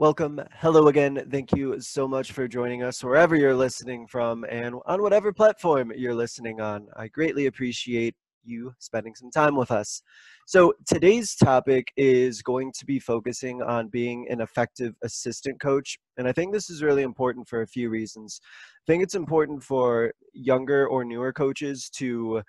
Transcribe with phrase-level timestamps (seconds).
[0.00, 0.40] Welcome.
[0.52, 1.26] Hello again.
[1.28, 5.90] Thank you so much for joining us wherever you're listening from and on whatever platform
[5.92, 6.86] you're listening on.
[6.96, 10.00] I greatly appreciate you spending some time with us.
[10.46, 15.98] So, today's topic is going to be focusing on being an effective assistant coach.
[16.16, 18.40] And I think this is really important for a few reasons.
[18.44, 22.42] I think it's important for younger or newer coaches to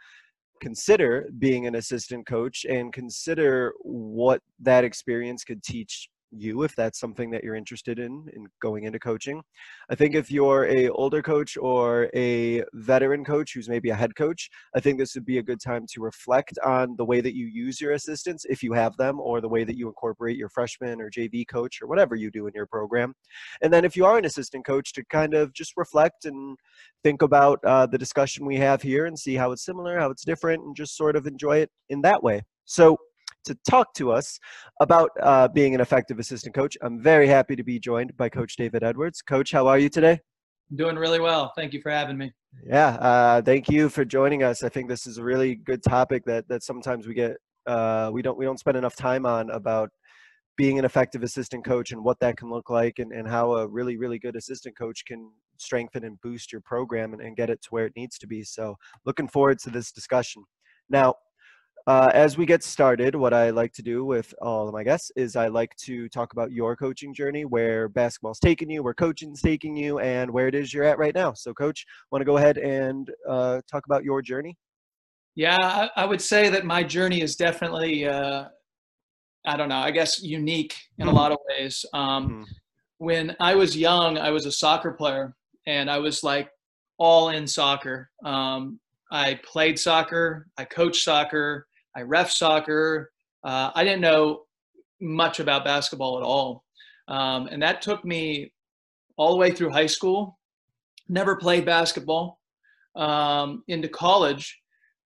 [0.61, 6.99] consider being an assistant coach and consider what that experience could teach you if that's
[6.99, 9.41] something that you're interested in in going into coaching.
[9.89, 14.15] I think if you're a older coach or a veteran coach who's maybe a head
[14.15, 17.35] coach i think this would be a good time to reflect on the way that
[17.35, 20.49] you use your assistants if you have them or the way that you incorporate your
[20.49, 23.13] freshman or jv coach or whatever you do in your program.
[23.61, 26.57] And then if you are an assistant coach to kind of just reflect and
[27.03, 30.25] think about uh, the discussion we have here and see how it's similar how it's
[30.25, 32.41] different and just sort of enjoy it in that way.
[32.65, 32.97] So
[33.45, 34.39] to talk to us
[34.79, 36.77] about uh, being an effective assistant coach.
[36.81, 39.21] I'm very happy to be joined by Coach David Edwards.
[39.21, 40.19] Coach, how are you today?
[40.75, 41.51] doing really well.
[41.55, 42.31] Thank you for having me.
[42.65, 44.63] Yeah, uh, thank you for joining us.
[44.63, 47.37] I think this is a really good topic that that sometimes we get
[47.67, 49.89] uh, we don't we don't spend enough time on about
[50.57, 53.67] being an effective assistant coach and what that can look like and, and how a
[53.67, 57.61] really really good assistant coach can strengthen and boost your program and, and get it
[57.61, 58.43] to where it needs to be.
[58.43, 60.43] So looking forward to this discussion.
[60.89, 61.15] Now,
[61.87, 65.11] uh, as we get started, what I like to do with all of my guests
[65.15, 69.41] is I like to talk about your coaching journey, where basketball's taking you, where coaching's
[69.41, 71.33] taking you, and where it is you're at right now.
[71.33, 74.57] So, Coach, want to go ahead and uh, talk about your journey?
[75.35, 78.45] Yeah, I, I, would say that my journey is definitely, uh,
[79.45, 81.17] I don't know, I guess unique in a mm-hmm.
[81.17, 81.85] lot of ways.
[81.93, 82.43] Um, mm-hmm.
[82.97, 85.33] When I was young, I was a soccer player,
[85.65, 86.49] and I was like
[86.97, 88.09] all in soccer.
[88.25, 88.79] Um,
[89.11, 91.65] I played soccer, I coached soccer,
[91.99, 93.11] I ref soccer.
[93.43, 94.43] Uh, I didn't know
[95.01, 96.63] much about basketball at all.
[97.09, 98.53] Um, and that took me
[99.17, 100.39] all the way through high school.
[101.09, 102.39] Never played basketball
[102.95, 104.57] um, into college.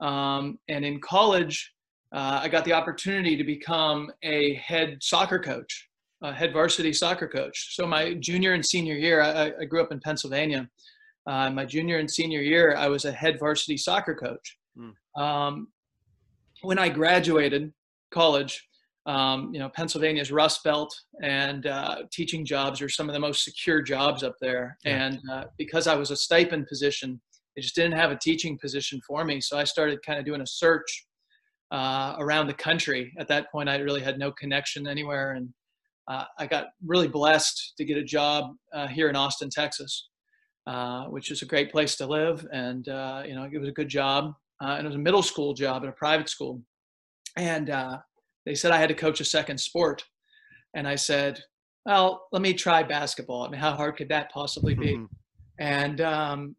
[0.00, 1.72] Um, and in college,
[2.14, 5.88] uh, I got the opportunity to become a head soccer coach,
[6.22, 7.74] a head varsity soccer coach.
[7.74, 10.68] So my junior and senior year, I, I grew up in Pennsylvania.
[11.26, 14.58] Uh, my junior and senior year, I was a head varsity soccer coach.
[14.76, 14.92] Mm.
[15.22, 15.68] Um,
[16.62, 17.72] when I graduated
[18.10, 18.66] college,
[19.06, 23.44] um, you know, Pennsylvania's Rust Belt and uh, teaching jobs are some of the most
[23.44, 24.78] secure jobs up there.
[24.84, 25.06] Yeah.
[25.06, 27.20] And uh, because I was a stipend position,
[27.56, 29.40] they just didn't have a teaching position for me.
[29.40, 31.06] So I started kind of doing a search
[31.72, 33.12] uh, around the country.
[33.18, 35.32] At that point, I really had no connection anywhere.
[35.32, 35.48] And
[36.08, 40.08] uh, I got really blessed to get a job uh, here in Austin, Texas,
[40.66, 42.46] uh, which is a great place to live.
[42.52, 45.54] And, you know, it was a good job uh, and it was a middle school
[45.54, 46.62] job at a private school.
[47.36, 47.98] And uh,
[48.46, 50.04] they said I had to coach a second sport.
[50.74, 51.40] And I said,
[51.84, 53.44] well, let me try basketball.
[53.44, 54.94] I mean, how hard could that possibly be?
[54.94, 55.04] Mm-hmm.
[55.58, 56.56] And um,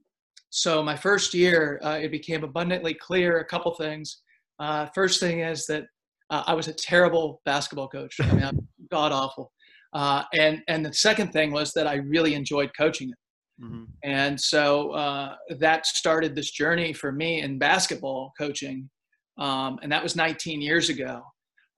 [0.50, 4.22] so my first year, uh, it became abundantly clear a couple things.
[4.59, 5.86] Uh, first thing is that
[6.30, 8.16] uh, I was a terrible basketball coach.
[8.22, 9.52] I mean, I'm god awful.
[9.94, 13.16] Uh, and and the second thing was that I really enjoyed coaching it.
[13.63, 13.84] Mm-hmm.
[14.03, 18.90] And so uh, that started this journey for me in basketball coaching.
[19.38, 21.22] Um, and that was 19 years ago.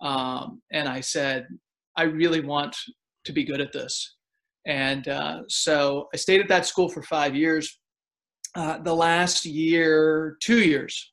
[0.02, 1.48] Um, and I said,
[1.96, 2.76] I really want
[3.26, 4.16] to be good at this.
[4.66, 7.80] And uh, so I stayed at that school for five years.
[8.56, 11.12] Uh, the last year, two years.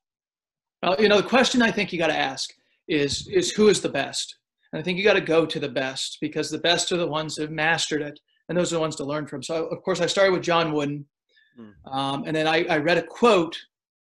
[0.83, 2.51] Well, you know, the question I think you got to ask
[2.89, 4.37] is, is who is the best?
[4.73, 7.07] And I think you got to go to the best because the best are the
[7.07, 8.19] ones that have mastered it
[8.53, 9.43] and those are the ones to learn from.
[9.43, 11.07] So, of course, I started with John Wooden,
[11.59, 11.91] mm.
[11.91, 13.59] um, and then I, I, read a quote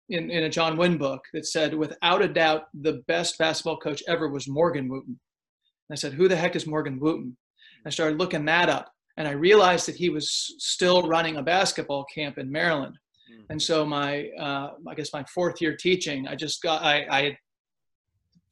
[0.08, 4.02] in, in a John Wooden book that said, "Without a doubt, the best basketball coach
[4.08, 7.36] ever was Morgan Wootten." And I said, "Who the heck is Morgan Wootten?"
[7.84, 12.06] I started looking that up, and I realized that he was still running a basketball
[12.06, 12.96] camp in Maryland.
[13.30, 13.44] Mm.
[13.50, 17.22] And so, my uh, I guess my fourth year teaching, I just got I, I
[17.24, 17.38] had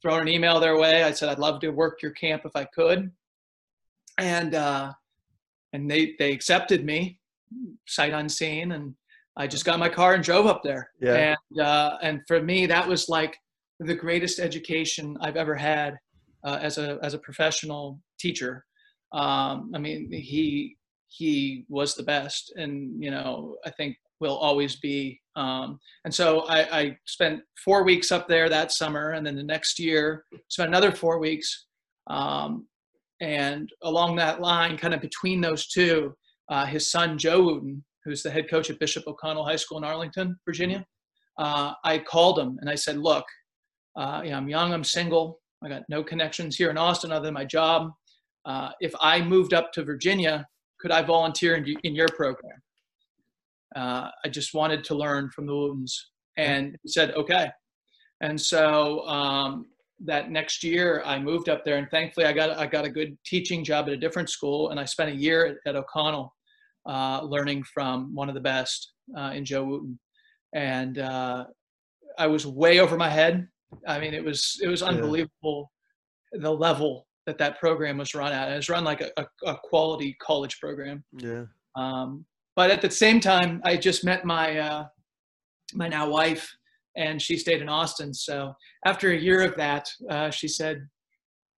[0.03, 1.01] thrown an email their way.
[1.01, 3.11] I said, "I'd love to work your camp if I could."
[4.19, 4.93] And uh,
[5.77, 7.19] and they they accepted me
[7.87, 8.93] sight unseen and
[9.37, 11.35] i just got my car and drove up there yeah.
[11.51, 13.37] and uh, and for me that was like
[13.79, 15.95] the greatest education i've ever had
[16.43, 18.65] uh, as a as a professional teacher
[19.13, 20.75] um, i mean he
[21.07, 25.21] he was the best, and you know I think will always be.
[25.35, 29.43] Um, and so I, I, spent four weeks up there that summer, and then the
[29.43, 31.67] next year spent another four weeks.
[32.07, 32.67] Um,
[33.21, 36.15] and along that line, kind of between those two,
[36.49, 39.83] uh, his son Joe Wootten, who's the head coach at Bishop O'Connell High School in
[39.83, 40.85] Arlington, Virginia,
[41.37, 43.25] uh, I called him and I said, "Look,
[43.95, 47.25] uh, you know, I'm young, I'm single, I got no connections here in Austin other
[47.25, 47.91] than my job.
[48.45, 50.45] Uh, if I moved up to Virginia,
[50.79, 52.59] could I volunteer in, in your program?"
[53.75, 57.49] Uh, I just wanted to learn from the Woottens, and he said, "Okay."
[58.21, 59.67] And so um,
[60.05, 63.17] that next year, I moved up there, and thankfully, I got I got a good
[63.25, 66.33] teaching job at a different school, and I spent a year at, at O'Connell
[66.85, 69.97] uh, learning from one of the best uh, in Joe Wootten,
[70.53, 71.45] and uh,
[72.17, 73.47] I was way over my head.
[73.87, 75.71] I mean, it was it was unbelievable
[76.33, 76.41] yeah.
[76.41, 78.51] the level that that program was run at.
[78.51, 81.03] It was run like a, a, a quality college program.
[81.17, 81.45] Yeah.
[81.75, 84.87] Um, but at the same time, I just met my uh,
[85.73, 86.55] my now wife,
[86.97, 88.13] and she stayed in Austin.
[88.13, 88.53] So
[88.85, 90.87] after a year of that, uh, she said,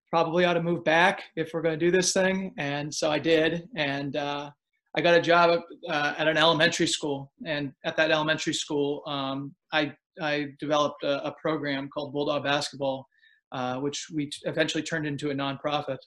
[0.09, 2.53] probably ought to move back if we're going to do this thing.
[2.57, 4.49] And so I did, and uh,
[4.97, 9.53] I got a job uh, at an elementary school, and at that elementary school, um,
[9.71, 13.07] I I developed a, a, program called Bulldog Basketball,
[13.53, 15.99] uh, which we eventually turned into a nonprofit.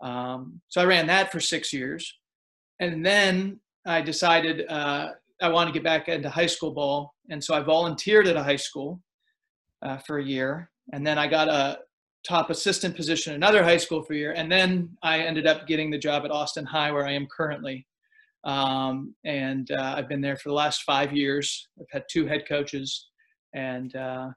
[0.00, 2.10] Um, so I ran that for six years,
[2.80, 5.08] and then I decided uh,
[5.42, 8.42] I wanted to get back into high school ball, and so I volunteered at a
[8.42, 9.00] high school
[9.82, 11.78] uh, for a year, and then I got a
[12.26, 15.66] top assistant position at another high school for a year, and then I ended up
[15.66, 17.86] getting the job at Austin High, where I am currently.
[18.44, 21.68] Um, and uh, I've been there for the last five years.
[21.80, 23.08] I've had two head coaches,
[23.54, 24.30] and uh,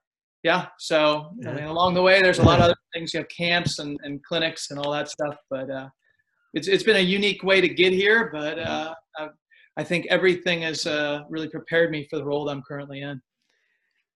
[0.44, 0.68] yeah.
[0.78, 3.14] So I mean, along the way, there's a lot of other things.
[3.14, 5.36] You have camps and, and clinics and all that stuff.
[5.50, 5.90] But uh,
[6.54, 8.30] it's it's been a unique way to get here.
[8.32, 8.94] But uh,
[9.78, 13.22] I, think everything has uh, really prepared me for the role that I'm currently in.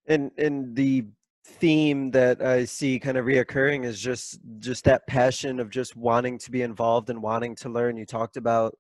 [0.07, 1.06] And and the
[1.45, 6.38] theme that I see kind of reoccurring is just just that passion of just wanting
[6.39, 7.97] to be involved and wanting to learn.
[7.97, 8.75] You talked about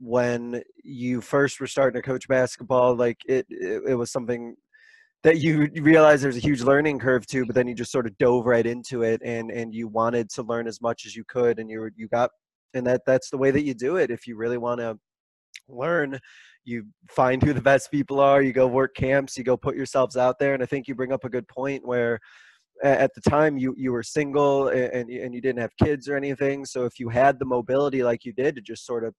[0.00, 4.56] when you first were starting to coach basketball like it, it, it was something
[5.22, 8.16] that you realized there's a huge learning curve to but then you just sort of
[8.16, 11.58] dove right into it and and you wanted to learn as much as you could
[11.58, 12.30] and you you got
[12.72, 14.98] and that that's the way that you do it if you really want to
[15.74, 16.18] learn
[16.64, 20.16] you find who the best people are you go work camps you go put yourselves
[20.16, 22.18] out there and i think you bring up a good point where
[22.82, 26.64] at the time you you were single and and you didn't have kids or anything
[26.64, 29.14] so if you had the mobility like you did to just sort of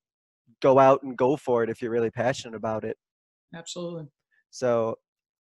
[0.62, 2.98] go out and go for it if you're really passionate about it.
[3.54, 4.08] Absolutely.
[4.52, 4.96] So,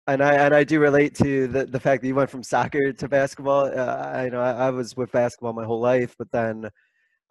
[0.08, 2.94] and I and I do relate to the the fact that you went from soccer
[2.94, 3.66] to basketball.
[3.66, 6.69] Uh, I know I, I was with basketball my whole life, but then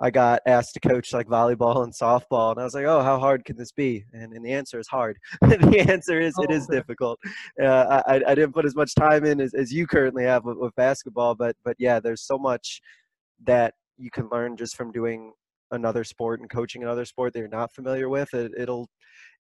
[0.00, 3.19] I got asked to coach like volleyball and softball, and I was like, "Oh, how
[3.19, 5.19] hard can this be?" And, and the answer is hard.
[5.41, 7.19] the answer is it is oh, difficult.
[7.62, 10.58] Uh, I I didn't put as much time in as, as you currently have with,
[10.58, 12.81] with basketball, but but yeah, there's so much
[13.44, 15.32] that you can learn just from doing
[15.70, 18.88] another sport and coaching another sport that you're not familiar with, it, it'll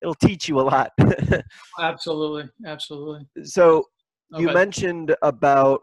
[0.02, 0.90] it'll teach you a lot.
[1.80, 3.26] absolutely, absolutely.
[3.44, 3.84] So
[4.36, 5.80] you mentioned about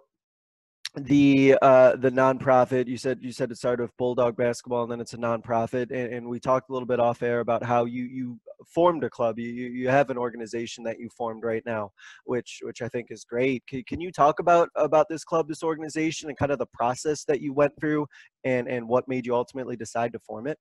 [0.95, 2.87] the uh, the nonprofit.
[2.87, 5.89] You said you said it started with Bulldog Basketball, and then it's a nonprofit.
[5.91, 9.09] And, and we talked a little bit off air about how you you formed a
[9.09, 9.39] club.
[9.39, 11.91] You you have an organization that you formed right now,
[12.25, 13.65] which which I think is great.
[13.67, 17.23] Can, can you talk about about this club, this organization, and kind of the process
[17.25, 18.05] that you went through,
[18.43, 20.57] and and what made you ultimately decide to form it?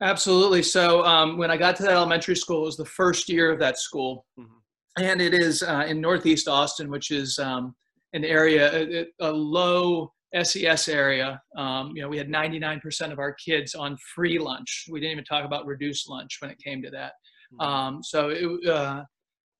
[0.00, 0.62] Absolutely.
[0.62, 3.58] So um, when I got to that elementary school, it was the first year of
[3.58, 5.04] that school, mm-hmm.
[5.04, 7.74] and it is uh, in Northeast Austin, which is um,
[8.14, 10.10] an area, a, a low
[10.42, 11.40] SES area.
[11.56, 14.86] Um, you know, we had 99% of our kids on free lunch.
[14.90, 17.12] We didn't even talk about reduced lunch when it came to that.
[17.52, 17.60] Mm-hmm.
[17.60, 19.04] Um, so, it, uh,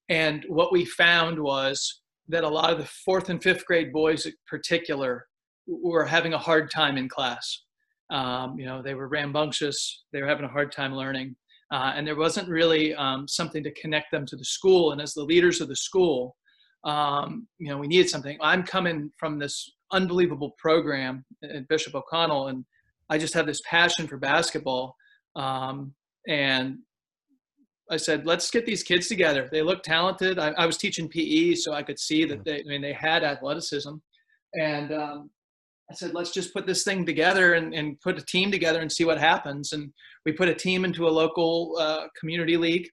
[0.09, 4.27] and what we found was that a lot of the fourth and fifth grade boys,
[4.27, 5.27] in particular,
[5.67, 7.63] were having a hard time in class.
[8.11, 10.05] Um, you know, they were rambunctious.
[10.13, 11.37] They were having a hard time learning.
[11.73, 14.93] Uh, and there wasn't really um, something to connect them to the school.
[14.93, 16.37] And as the leaders of the school,
[16.85, 18.37] um, you know, we needed something.
[18.41, 22.65] I'm coming from this unbelievable program at Bishop O'Connell, and
[23.09, 24.97] I just have this passion for basketball.
[25.37, 25.95] Um,
[26.29, 26.79] and
[27.91, 29.49] I said, let's get these kids together.
[29.51, 30.39] They look talented.
[30.39, 33.25] I, I, was teaching PE, so I could see that they, I mean, they had
[33.25, 33.95] athleticism.
[34.55, 35.31] And um,
[35.91, 38.91] I said, let's just put this thing together and, and, put a team together and
[38.91, 39.73] see what happens.
[39.73, 39.93] And
[40.25, 42.89] we put a team into a local uh, community league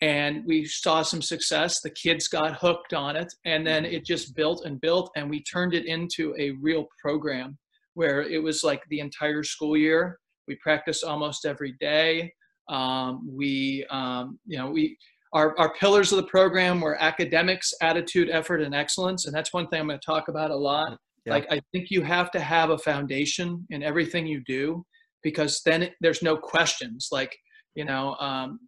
[0.00, 1.80] and we saw some success.
[1.80, 5.42] The kids got hooked on it, and then it just built and built, and we
[5.42, 7.58] turned it into a real program
[7.94, 10.18] where it was like the entire school year.
[10.48, 12.32] We practiced almost every day.
[12.68, 14.96] Um, we, um, you know, we
[15.34, 19.26] our, our pillars of the program were academics, attitude, effort, and excellence.
[19.26, 20.96] And that's one thing I'm going to talk about a lot.
[21.26, 21.32] Yeah.
[21.32, 24.84] Like, I think you have to have a foundation in everything you do
[25.24, 27.08] because then it, there's no questions.
[27.10, 27.36] Like,
[27.74, 28.60] you know, um,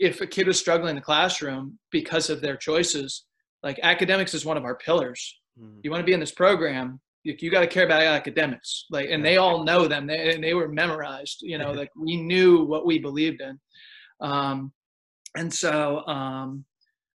[0.00, 3.26] if a kid was struggling in the classroom because of their choices,
[3.62, 5.38] like academics is one of our pillars.
[5.60, 5.80] Mm.
[5.84, 8.86] You want to be in this program, you, you got to care about academics.
[8.90, 10.06] Like, and they all know them.
[10.06, 13.60] They, and they were memorized, you know, like we knew what we believed in.
[14.20, 14.72] Um,
[15.36, 16.64] and so um,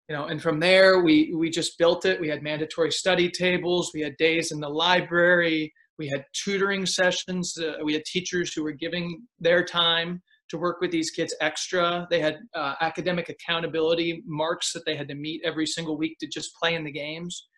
[0.08, 3.90] you know and from there we we just built it we had mandatory study tables
[3.94, 8.62] we had days in the library we had tutoring sessions uh, we had teachers who
[8.62, 10.22] were giving their time
[10.52, 15.09] to work with these kids extra they had uh, academic accountability marks that they had
[15.09, 17.49] to meet every single week to just play in the games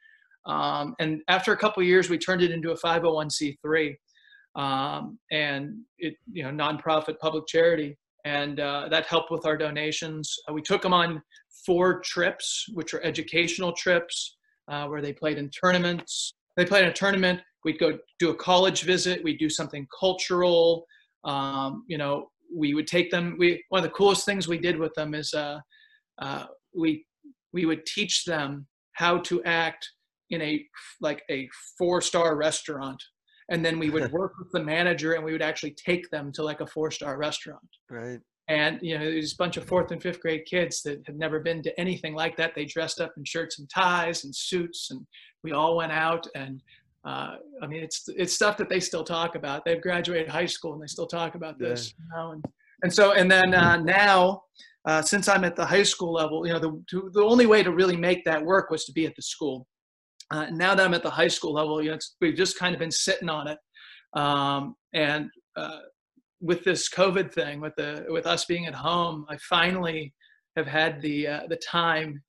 [0.46, 3.94] um, and after a couple years we turned it into a 501c3
[4.56, 10.34] um, and it you know nonprofit public charity and uh, that helped with our donations.
[10.48, 11.22] Uh, we took them on
[11.64, 14.36] four trips, which are educational trips,
[14.68, 16.34] uh, where they played in tournaments.
[16.56, 17.40] They played in a tournament.
[17.64, 19.22] We'd go do a college visit.
[19.22, 20.86] We'd do something cultural.
[21.24, 23.36] Um, you know, we would take them.
[23.38, 25.58] We one of the coolest things we did with them is uh,
[26.20, 27.04] uh, we
[27.52, 29.88] we would teach them how to act
[30.30, 30.64] in a
[31.00, 33.02] like a four star restaurant.
[33.50, 36.42] And then we would work with the manager and we would actually take them to
[36.42, 37.68] like a four star restaurant.
[37.90, 38.20] Right.
[38.48, 41.40] And you know there's a bunch of fourth and fifth grade kids that had never
[41.40, 42.54] been to anything like that.
[42.54, 45.06] They dressed up in shirts and ties and suits and
[45.42, 46.62] we all went out and
[47.06, 50.72] uh, i mean it's it's stuff that they still talk about they've graduated high school
[50.72, 52.04] and they still talk about this yeah.
[52.04, 52.44] you know and,
[52.82, 54.42] and so and then uh, now
[54.86, 57.62] uh, since i'm at the high school level you know the, to, the only way
[57.62, 59.66] to really make that work was to be at the school
[60.30, 62.78] uh, now that I'm at the high school level, you know, we've just kind of
[62.78, 63.58] been sitting on it.
[64.14, 65.80] Um, and uh,
[66.40, 70.12] with this COVID thing, with the with us being at home, I finally
[70.56, 72.22] have had the uh, the time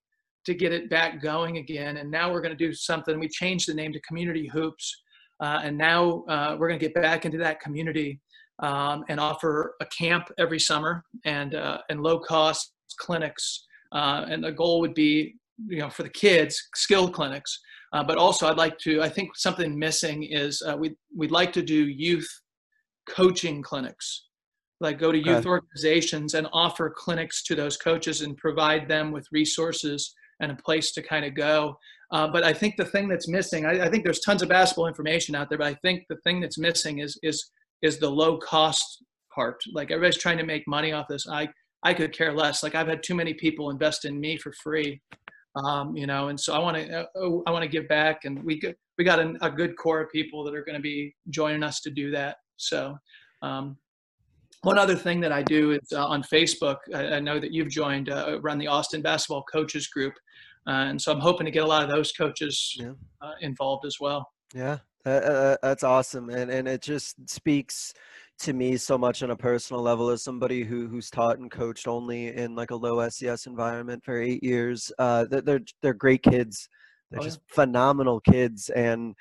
[0.46, 1.98] to get it back going again.
[1.98, 3.20] And now we're going to do something.
[3.20, 5.04] We changed the name to Community Hoops,
[5.40, 8.22] uh, and now uh, we're going to get back into that community
[8.60, 13.66] um, and offer a camp every summer and uh, and low cost clinics.
[13.92, 15.36] and the goal would be,
[15.68, 17.60] you know, for the kids, skill clinics
[17.96, 19.02] uh, but also, I'd like to.
[19.02, 22.28] I think something missing is uh, we we'd like to do youth
[23.10, 24.26] coaching clinics,
[24.82, 29.26] like go to youth organizations and offer clinics to those coaches and provide them with
[29.32, 31.78] resources and a place to kind of go.
[32.12, 34.88] Uh, but I think the thing that's missing, I, I, think there's tons of basketball
[34.88, 37.52] information out there, but I think the thing that's missing is is
[37.82, 39.58] is the low cost part.
[39.74, 41.28] Like everybody's trying to make money off this.
[41.28, 41.50] I
[41.84, 42.64] I could care less.
[42.64, 45.02] Like I've had too many people invest in me for free
[45.56, 48.26] um, you know, and so I want to uh, oh, I want to give back,
[48.26, 48.62] and we
[48.98, 51.80] we got a, a, good core of people that are going to be joining us
[51.82, 52.38] to do that.
[52.58, 52.98] So,
[53.42, 53.78] um,
[54.64, 56.78] one other thing that I do is uh, on Facebook.
[56.94, 60.14] I, I, know that you've joined uh, run the Austin Basketball Coaches Group,
[60.68, 62.92] uh, and so I'm hoping to get a lot of those coaches yeah.
[63.22, 64.28] Uh, involved as well.
[64.54, 67.94] Yeah, that's awesome, and and it just speaks
[68.40, 71.88] to me so much on a personal level as somebody who who's taught and coached
[71.88, 74.92] only in like a low SES environment for eight years.
[75.00, 76.68] Uh, they're they're great kids.
[77.12, 77.56] They're oh, just yeah.
[77.56, 79.16] phenomenal kids, and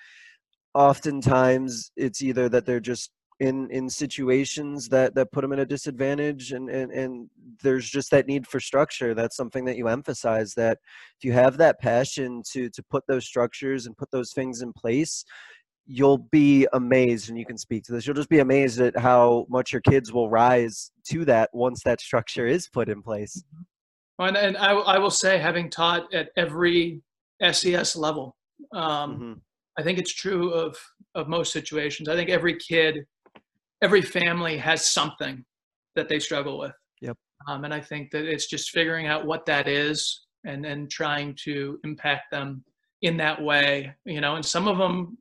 [0.75, 3.11] oftentimes it's either that they're just
[3.45, 7.29] in in situations that that put them in a disadvantage and and and
[7.63, 10.79] there's just that need for structure that's something that you emphasize that
[11.19, 14.73] if you have that passion to to put those structures and put those things in
[14.73, 15.25] place
[15.87, 19.45] you'll be amazed and you can speak to this you'll just be amazed at how
[19.51, 23.45] much your kids will rise to that once that structure is put in place
[24.19, 24.29] mm-hmm.
[24.29, 27.03] and, and I, I will say having taught at every
[27.53, 28.37] ses level
[28.73, 29.33] um, mm-hmm.
[29.77, 30.77] i think it's true of
[31.15, 33.05] of most situations i think every kid
[33.85, 35.45] every family has something
[35.95, 36.73] that they struggle with.
[37.01, 37.17] Yep.
[37.47, 41.37] Um, and i think that it's just figuring out what that is and then trying
[41.45, 42.65] to impact them
[43.03, 45.19] in that way you know and some of them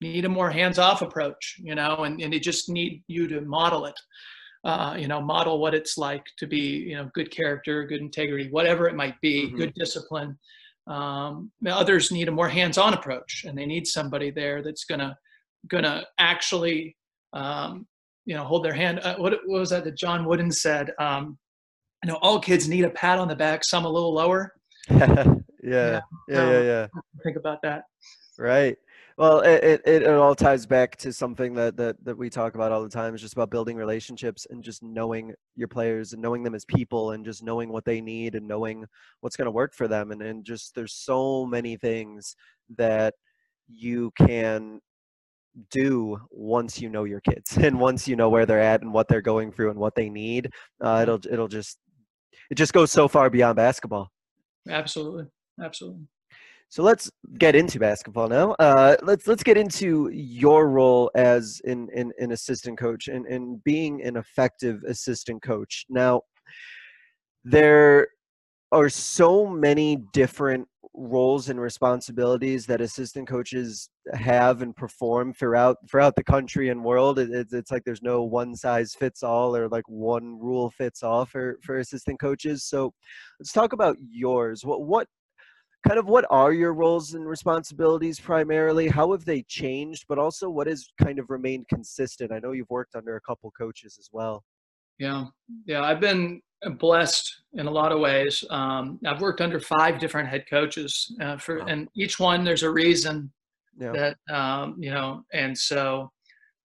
[0.00, 3.86] need a more hands-off approach you know and, and they just need you to model
[3.86, 3.94] it
[4.64, 8.48] uh, you know model what it's like to be you know good character good integrity
[8.50, 9.56] whatever it might be mm-hmm.
[9.56, 10.38] good discipline.
[10.86, 15.16] Um, others need a more hands-on approach and they need somebody there that's gonna
[15.68, 16.96] gonna actually
[17.32, 17.86] um,
[18.30, 21.36] you know hold their hand uh, what, what, was that that john wooden said um,
[22.04, 24.54] you know all kids need a pat on the back some a little lower
[24.90, 25.34] yeah
[25.64, 26.86] yeah yeah, yeah, yeah.
[27.24, 27.82] think about that
[28.38, 28.78] right
[29.18, 32.72] well, it, it, it all ties back to something that, that, that we talk about
[32.72, 33.12] all the time.
[33.12, 37.10] It's just about building relationships and just knowing your players and knowing them as people
[37.10, 38.86] and just knowing what they need and knowing
[39.20, 40.10] what's going to work for them.
[40.10, 42.34] And, and just there's so many things
[42.78, 43.12] that
[43.68, 44.80] you can
[45.70, 49.08] do once you know your kids and once you know where they're at and what
[49.08, 50.50] they're going through and what they need
[50.82, 51.78] uh, it'll it'll just
[52.50, 54.10] it just goes so far beyond basketball
[54.68, 55.26] absolutely
[55.62, 56.06] absolutely
[56.70, 58.52] so let's get into basketball now.
[58.52, 63.62] Uh, let's let's get into your role as an, an, an assistant coach and, and
[63.64, 65.84] being an effective assistant coach.
[65.88, 66.22] Now,
[67.42, 68.06] there
[68.70, 76.16] are so many different roles and responsibilities that assistant coaches have and perform throughout throughout
[76.16, 77.18] the country and world.
[77.18, 81.02] It, it's, it's like there's no one size fits all or like one rule fits
[81.02, 82.64] all for for assistant coaches.
[82.64, 82.92] So
[83.38, 84.64] let's talk about yours.
[84.64, 85.06] What what
[85.86, 88.88] kind of what are your roles and responsibilities primarily?
[88.88, 90.04] How have they changed?
[90.08, 92.32] But also, what has kind of remained consistent?
[92.32, 94.44] I know you've worked under a couple coaches as well.
[94.98, 95.26] Yeah,
[95.66, 96.42] yeah, I've been
[96.78, 98.44] blessed in a lot of ways.
[98.50, 101.66] Um, I've worked under five different head coaches, uh, for, wow.
[101.66, 103.32] and each one there's a reason
[103.78, 103.92] yeah.
[103.92, 106.10] that um, you know, and so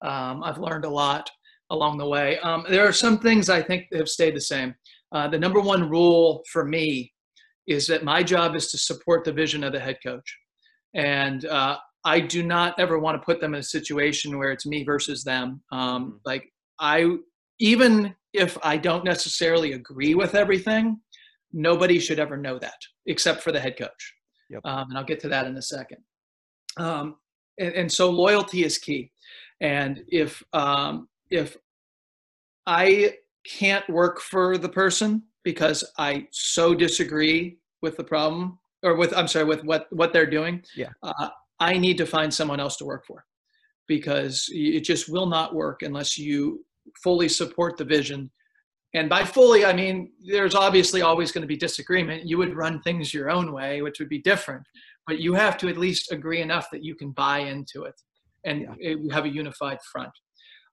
[0.02, 1.30] um, I've learned a lot
[1.70, 2.38] along the way.
[2.40, 4.74] Um, there are some things I think have stayed the same.
[5.12, 7.12] Uh, the number one rule for me
[7.66, 10.36] is that my job is to support the vision of the head coach.
[10.94, 14.66] And uh, I do not ever want to put them in a situation where it's
[14.66, 15.60] me versus them.
[15.72, 16.16] Um, mm-hmm.
[16.24, 17.16] like I,
[17.58, 21.00] even if I don't necessarily agree with everything,
[21.52, 24.14] nobody should ever know that except for the head coach.
[24.50, 24.60] Yep.
[24.64, 25.98] Um, and I'll get to that in a second.
[26.76, 27.16] Um,
[27.58, 29.10] and, and, so loyalty is key.
[29.60, 31.56] And if um, if
[32.66, 33.14] I
[33.46, 39.28] can't work for the person because I so disagree with the problem or with I'm
[39.28, 40.62] sorry with what what they're doing.
[40.76, 40.90] Yeah.
[41.02, 43.24] Uh, I need to find someone else to work for
[43.88, 46.64] because it just will not work unless you
[47.02, 48.30] fully support the vision.
[48.94, 52.26] And by fully, I mean there's obviously always going to be disagreement.
[52.26, 54.62] You would run things your own way, which would be different,
[55.06, 57.94] but you have to at least agree enough that you can buy into it
[58.44, 58.94] and yeah.
[59.12, 60.12] have a unified front.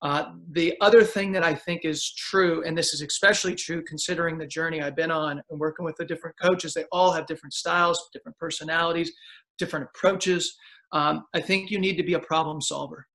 [0.04, 4.38] Uh, the other thing that I think is true, and this is especially true considering
[4.38, 7.54] the journey I've been on and working with the different coaches, they all have different
[7.54, 9.14] styles, different personalities,
[9.58, 10.58] different approaches.
[10.92, 13.08] Um, I think you need to be a problem solver.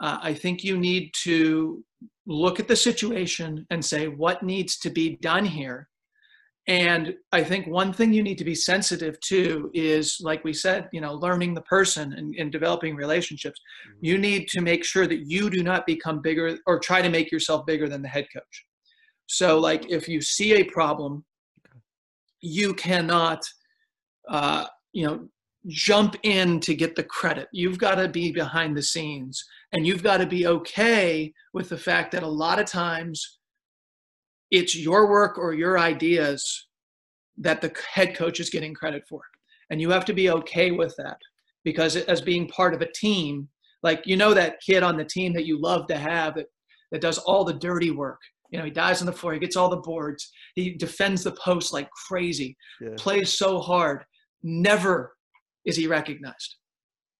[0.00, 1.84] Uh, I think you need to
[2.26, 5.88] look at the situation and say, what needs to be done here?
[6.66, 10.88] And I think one thing you need to be sensitive to is, like we said,
[10.92, 13.60] you know, learning the person and, and developing relationships.
[13.86, 14.04] Mm-hmm.
[14.04, 17.30] You need to make sure that you do not become bigger or try to make
[17.30, 18.64] yourself bigger than the head coach.
[19.26, 21.24] So, like, if you see a problem,
[22.40, 23.42] you cannot,
[24.28, 25.28] uh, you know,
[25.66, 27.48] jump in to get the credit.
[27.52, 31.76] You've got to be behind the scenes and you've got to be okay with the
[31.76, 33.38] fact that a lot of times
[34.52, 36.68] it's your work or your ideas
[37.36, 39.20] that the head coach is getting credit for.
[39.70, 41.16] And you have to be okay with that
[41.64, 43.48] because as being part of a team,
[43.82, 46.46] like you know that kid on the team that you love to have that,
[46.92, 48.20] that does all the dirty work.
[48.50, 51.32] You know, he dies on the floor, he gets all the boards, he defends the
[51.32, 52.90] post like crazy, yeah.
[52.96, 54.04] plays so hard.
[54.44, 55.16] Never
[55.64, 56.56] is he recognized.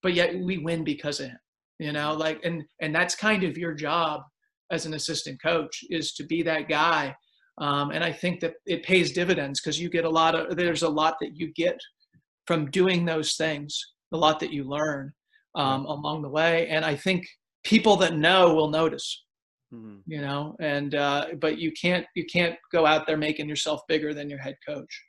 [0.03, 1.39] But yet we win because of him.
[1.79, 4.23] You know, like and and that's kind of your job
[4.71, 7.15] as an assistant coach is to be that guy
[7.59, 10.83] um, and I think that it pays dividends because you get a lot of, there's
[10.83, 11.79] a lot that you get
[12.47, 13.81] from doing those things,
[14.13, 15.13] a lot that you learn
[15.55, 16.69] um, along the way.
[16.69, 17.27] And I think
[17.63, 19.25] people that know will notice,
[19.73, 19.99] mm-hmm.
[20.07, 24.13] you know, and, uh, but you can't, you can't go out there making yourself bigger
[24.13, 25.03] than your head coach.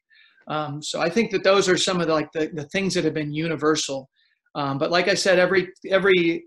[0.47, 3.04] Um, so I think that those are some of the, like the, the things that
[3.06, 4.08] have been universal.
[4.54, 6.45] Um, but like I said, every, every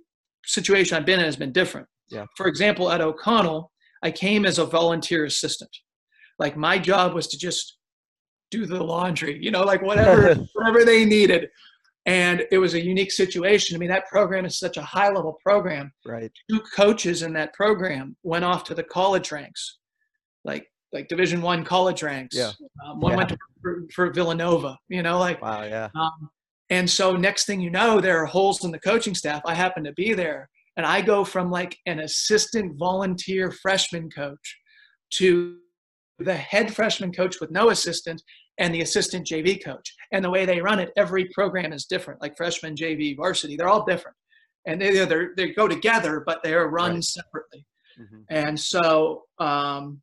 [0.49, 1.87] situation I've been in has been different.
[2.11, 2.25] Yeah.
[2.37, 3.71] For example, at O'Connell,
[4.03, 5.71] I came as a volunteer assistant.
[6.39, 7.77] Like my job was to just
[8.51, 11.49] do the laundry you know like whatever whatever they needed.
[12.07, 13.77] And it was a unique situation.
[13.77, 15.93] I mean that program is such a high level program.
[16.07, 16.31] Right.
[16.51, 19.79] Two coaches in that program went off to the college ranks.
[20.45, 22.35] Like like division one college ranks.
[22.35, 22.53] Yeah.
[22.87, 23.17] Um, one yeah.
[23.19, 25.89] went to, for, for, villanova you know like wow yeah.
[25.95, 26.31] um,
[26.71, 29.85] and so next thing you know there are holes in the coaching staff i happen
[29.85, 34.59] to be there and i go from like an assistant volunteer freshman coach
[35.11, 35.57] to
[36.19, 38.23] the head freshman coach with no assistant
[38.59, 39.95] and the assistant JV coach.
[40.13, 43.69] And the way they run it, every program is different, like freshman, JV, varsity, they're
[43.69, 44.17] all different.
[44.67, 45.05] And they,
[45.37, 47.05] they go together, but they are run right.
[47.05, 47.65] separately.
[47.99, 48.23] Mm-hmm.
[48.29, 50.03] And so, um,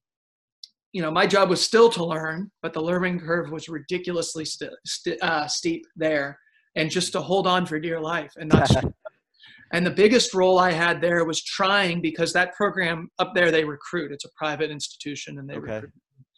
[0.93, 4.71] you know, my job was still to learn, but the learning curve was ridiculously st-
[4.85, 6.39] st- uh, steep there.
[6.75, 8.69] And just to hold on for dear life and not
[9.73, 13.65] And the biggest role I had there was trying because that program up there they
[13.65, 14.11] recruit.
[14.11, 15.73] It's a private institution and they okay.
[15.73, 15.91] recruit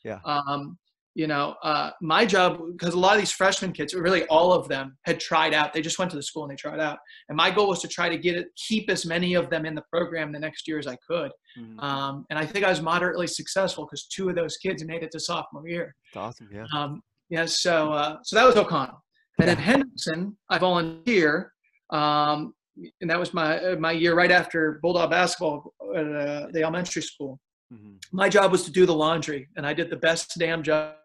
[0.08, 0.20] yeah.
[0.26, 0.78] Um,
[1.16, 4.68] you know, uh, my job, because a lot of these freshman kids, really all of
[4.68, 5.74] them had tried out.
[5.74, 7.00] They just went to the school and they tried out.
[7.28, 9.74] And my goal was to try to get it, keep as many of them in
[9.74, 11.32] the program the next year as I could.
[11.60, 11.80] Mm-hmm.
[11.80, 15.10] Um, and I think I was moderately successful because two of those kids made it
[15.12, 15.96] to sophomore year.
[16.14, 16.50] That's awesome.
[16.54, 16.66] Yeah.
[16.76, 17.46] Um, yeah.
[17.48, 19.04] So, uh, so that was O'Connell.
[19.40, 21.54] And then Henderson, I volunteer.
[21.92, 22.54] Um,
[23.02, 27.02] and that was my, uh, my year right after Bulldog basketball at uh, the elementary
[27.02, 27.40] school.
[27.74, 27.96] Mm-hmm.
[28.12, 30.96] My job was to do the laundry, and I did the best damn job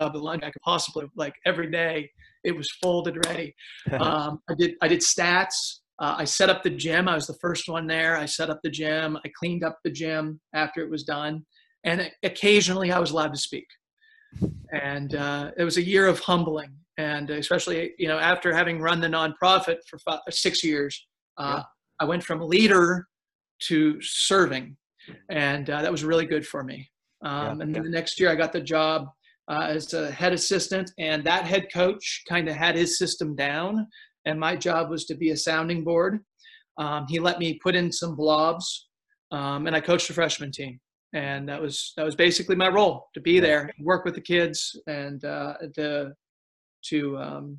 [0.00, 1.06] of the laundry I could possibly.
[1.16, 2.10] Like every day,
[2.44, 3.54] it was folded ready.
[4.00, 5.78] um, I did I did stats.
[5.98, 7.08] Uh, I set up the gym.
[7.08, 8.16] I was the first one there.
[8.16, 9.18] I set up the gym.
[9.24, 11.44] I cleaned up the gym after it was done,
[11.84, 13.66] and occasionally I was allowed to speak.
[14.72, 19.00] And uh, it was a year of humbling, and especially you know after having run
[19.00, 21.06] the nonprofit for five, six years,
[21.38, 21.62] uh, yeah.
[22.00, 23.06] I went from leader
[23.68, 24.76] to serving,
[25.30, 26.90] and uh, that was really good for me.
[27.24, 29.06] Um, yeah, and then the next year, I got the job
[29.48, 33.86] uh, as a head assistant, and that head coach kind of had his system down,
[34.24, 36.20] and my job was to be a sounding board.
[36.78, 38.88] Um, he let me put in some blobs,
[39.32, 40.80] um, and I coached the freshman team,
[41.14, 44.74] and that was that was basically my role to be there, work with the kids,
[44.86, 46.12] and uh, to
[46.88, 47.58] to um,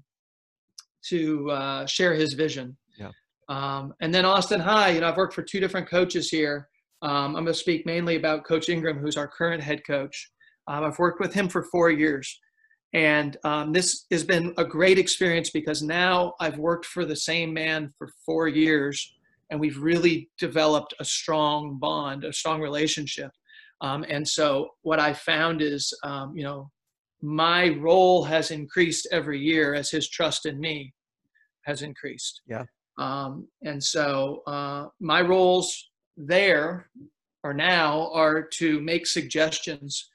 [1.10, 2.78] to uh, share his vision.
[2.98, 3.12] Yeah.
[3.50, 6.70] Um, and then Austin High, you know, I've worked for two different coaches here.
[7.02, 10.30] Um, I'm going to speak mainly about Coach Ingram, who's our current head coach.
[10.68, 12.40] Um, I've worked with him for four years.
[12.94, 17.54] And um, this has been a great experience because now I've worked for the same
[17.54, 19.14] man for four years
[19.50, 23.32] and we've really developed a strong bond, a strong relationship.
[23.82, 26.72] Um, and so what I found is, um, you know,
[27.22, 30.94] my role has increased every year as his trust in me
[31.66, 32.42] has increased.
[32.48, 32.66] Yeah.
[32.98, 36.90] Um, and so uh, my roles there
[37.44, 40.12] or now are to make suggestions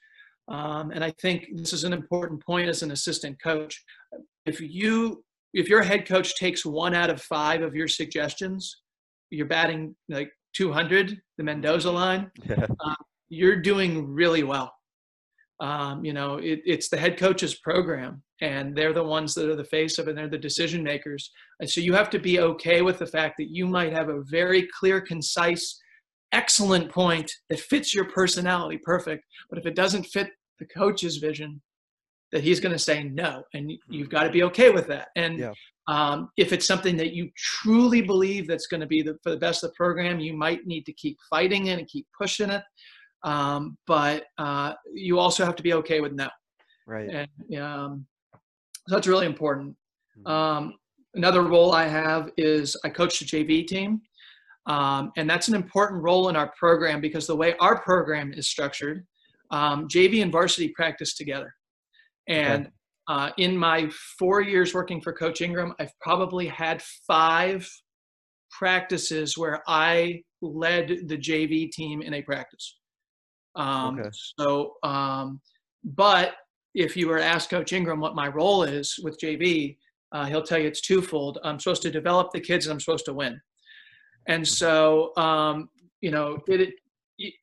[0.49, 3.83] um, and I think this is an important point as an assistant coach.
[4.45, 8.81] If you if your head coach takes one out of five of your suggestions,
[9.29, 12.31] you're batting like 200, the Mendoza line.
[12.47, 12.65] Yeah.
[12.79, 12.95] Uh,
[13.29, 14.71] you're doing really well.
[15.59, 19.55] Um, you know, it, it's the head coach's program, and they're the ones that are
[19.55, 21.31] the face of it, and they're the decision makers.
[21.59, 24.21] And so you have to be okay with the fact that you might have a
[24.21, 25.79] very clear, concise
[26.31, 29.23] excellent point that fits your personality perfect.
[29.49, 31.61] But if it doesn't fit the coach's vision,
[32.31, 35.07] that he's going to say no, and you've got to be okay with that.
[35.15, 35.53] And yeah.
[35.87, 39.37] um, if it's something that you truly believe that's going to be the, for the
[39.37, 42.63] best of the program, you might need to keep fighting it and keep pushing it.
[43.23, 46.29] Um, but uh, you also have to be okay with no.
[46.85, 47.09] Right.
[47.09, 48.05] And um,
[48.87, 49.75] so that's really important.
[50.19, 50.31] Mm-hmm.
[50.31, 50.73] Um,
[51.15, 54.01] another role I have is I coach the JV team.
[54.67, 58.47] Um, and that's an important role in our program because the way our program is
[58.47, 59.05] structured,
[59.49, 61.53] um, JV and varsity practice together.
[62.27, 62.71] And okay.
[63.07, 67.69] uh, in my four years working for Coach Ingram, I've probably had five
[68.51, 72.77] practices where I led the JV team in a practice.
[73.57, 74.09] Um, okay.
[74.39, 75.41] So, um,
[75.83, 76.35] but
[76.73, 79.77] if you were to ask Coach Ingram what my role is with JV,
[80.11, 81.39] uh, he'll tell you it's twofold.
[81.43, 83.41] I'm supposed to develop the kids and I'm supposed to win.
[84.27, 84.53] And mm-hmm.
[84.53, 85.69] so, um,
[86.01, 86.73] you know, it,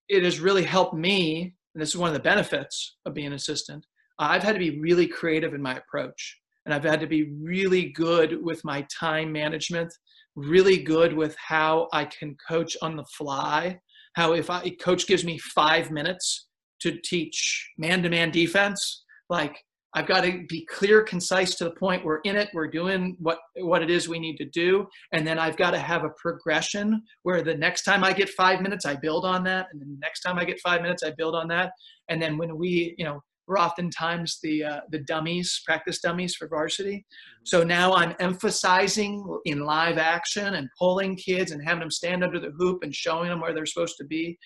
[0.09, 3.33] it has really helped me, and this is one of the benefits of being an
[3.33, 3.85] assistant.
[4.18, 7.90] I've had to be really creative in my approach, and I've had to be really
[7.90, 9.92] good with my time management,
[10.37, 13.81] really good with how I can coach on the fly.
[14.14, 16.48] How if I coach gives me five minutes
[16.81, 19.57] to teach man-to-man defense, like
[19.96, 22.05] I've got to be clear, concise to the point.
[22.05, 22.48] We're in it.
[22.53, 25.79] We're doing what what it is we need to do, and then I've got to
[25.79, 29.68] have a progression where the next time I get five minutes, I build on that,
[29.72, 31.70] and the next time I get five minutes, I build on that,
[32.09, 36.48] and then when we, you know, we're oftentimes the uh, the dummies, practice dummies for
[36.48, 36.96] varsity.
[36.96, 37.44] Mm-hmm.
[37.44, 42.40] So now I'm emphasizing in live action and pulling kids and having them stand under
[42.40, 44.38] the hoop and showing them where they're supposed to be,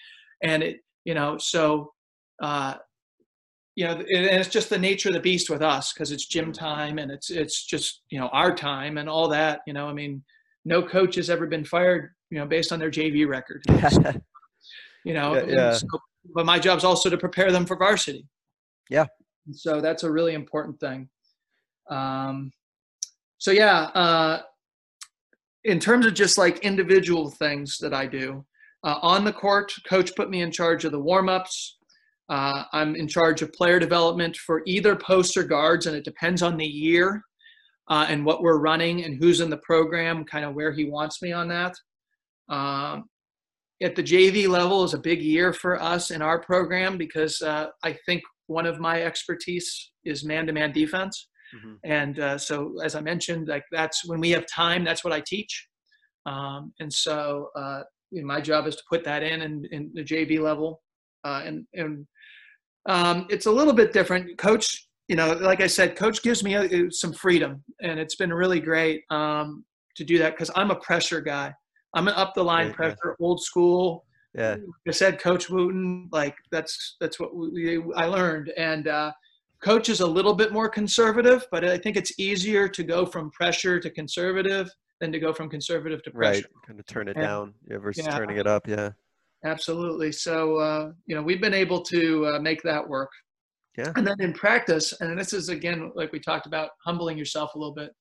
[0.42, 1.92] and it, you know, so.
[2.42, 2.74] Uh,
[3.74, 6.52] you know, and it's just the nature of the beast with us because it's gym
[6.52, 9.60] time and it's it's just you know our time and all that.
[9.68, 10.24] You know, I mean,
[10.64, 13.62] no coach has ever been fired, you know, based on their JV record.
[15.04, 15.72] you know, yeah, yeah.
[15.72, 15.86] So,
[16.34, 18.26] but my job's also to prepare them for varsity.
[18.90, 19.06] Yeah.
[19.52, 21.08] So that's a really important thing.
[21.90, 22.50] Um,
[23.38, 24.42] so yeah, uh,
[25.64, 28.44] in terms of just like individual things that I do
[28.84, 31.78] uh, on the court, coach put me in charge of the warm ups
[32.28, 36.42] uh, I'm in charge of player development for either posts or guards, and it depends
[36.42, 37.22] on the year
[37.88, 41.22] uh, and what we're running and who's in the program, kind of where he wants
[41.22, 41.74] me on that.
[42.50, 43.08] Um,
[43.82, 47.68] at the JV level is a big year for us in our program because uh,
[47.82, 51.28] I think one of my expertise is man-to-man defense.
[51.54, 51.74] Mm-hmm.
[51.84, 55.22] And uh, so, as I mentioned, like that's when we have time, that's what I
[55.26, 55.66] teach.
[56.26, 59.90] Um, and so, uh, you know, my job is to put that in in, in
[59.94, 60.82] the JV level.
[61.24, 62.06] Uh, and and
[62.88, 64.36] um, it's a little bit different.
[64.38, 68.16] Coach, you know, like I said, coach gives me a, uh, some freedom, and it's
[68.16, 69.64] been really great um,
[69.96, 71.52] to do that because I'm a pressure guy.
[71.94, 73.26] I'm an up the line right, pressure, yeah.
[73.26, 74.04] old school.
[74.34, 74.56] Yeah.
[74.86, 79.12] I said, Coach Wootten, like that's that's what we, I learned, and uh,
[79.60, 83.30] coach is a little bit more conservative, but I think it's easier to go from
[83.30, 86.42] pressure to conservative than to go from conservative to pressure.
[86.42, 88.16] Right, kind of turn it and, down yeah, versus yeah.
[88.16, 88.66] turning it up.
[88.68, 88.90] Yeah.
[89.44, 90.12] Absolutely.
[90.12, 93.10] So uh, you know we've been able to uh, make that work.
[93.76, 93.92] Yeah.
[93.94, 97.58] And then in practice, and this is again like we talked about, humbling yourself a
[97.58, 97.92] little bit.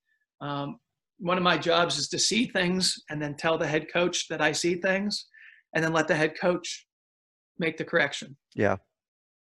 [0.41, 0.79] Um,
[1.19, 4.41] one of my jobs is to see things and then tell the head coach that
[4.41, 5.25] I see things,
[5.73, 6.88] and then let the head coach
[7.60, 8.36] make the correction.
[8.56, 8.77] Yeah.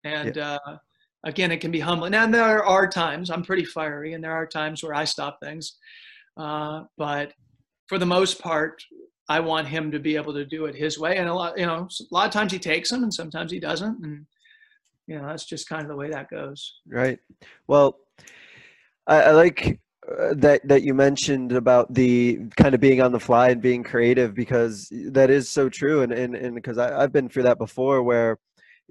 [0.04, 0.58] And yeah.
[0.66, 0.76] Uh,
[1.24, 2.14] again, it can be humbling.
[2.14, 5.76] And there are times I'm pretty fiery, and there are times where I stop things.
[6.36, 7.32] Uh, but
[7.86, 8.82] for the most part,
[9.28, 11.16] I want him to be able to do it his way.
[11.16, 13.60] And a lot, you know, a lot of times he takes them, and sometimes he
[13.60, 14.04] doesn't.
[14.04, 14.26] And
[15.06, 16.80] you know, that's just kind of the way that goes.
[16.86, 17.18] Right.
[17.66, 17.98] Well,
[19.06, 23.20] I, I like Uh, that that you mentioned about the kind of being on the
[23.20, 26.02] fly and being creative because that is so true.
[26.02, 28.38] And and and because I've been through that before where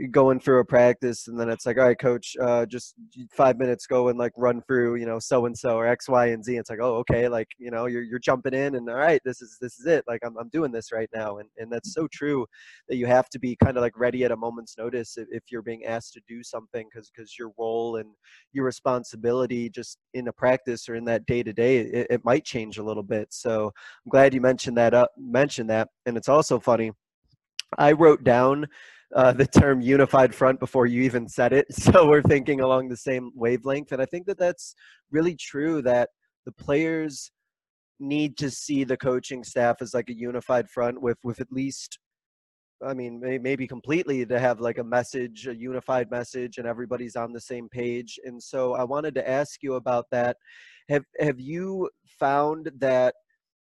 [0.10, 2.95] going through a practice and then it's like all right coach uh, just
[3.32, 6.27] five minutes go and like run through you know so and so or x y
[6.27, 6.58] and z.
[6.58, 9.41] It's like oh okay like you know you're, you're jumping in and all right this
[9.41, 12.08] is this is it like I'm, I'm doing this right now and, and that's so
[12.12, 12.45] true
[12.89, 15.43] that you have to be kind of like ready at a moment's notice if, if
[15.51, 18.10] you're being asked to do something because because your role and
[18.51, 22.79] your responsibility just in a practice or in that day to day it might change
[22.79, 26.60] a little bit so i'm glad you mentioned that up mentioned that and it's also
[26.60, 26.91] funny
[27.77, 28.65] i wrote down
[29.15, 31.67] uh, the term unified front before you even said it.
[31.73, 33.91] So we're thinking along the same wavelength.
[33.91, 34.73] And I think that that's
[35.12, 36.10] really true that
[36.45, 37.32] the players
[37.99, 41.99] need to see the coaching staff as like a unified front with, with at least,
[42.86, 47.34] I mean, maybe completely to have like a message, a unified message, and everybody's on
[47.34, 48.19] the same page.
[48.26, 50.38] And so I wanted to ask you about that.
[50.89, 53.15] Have, have you found that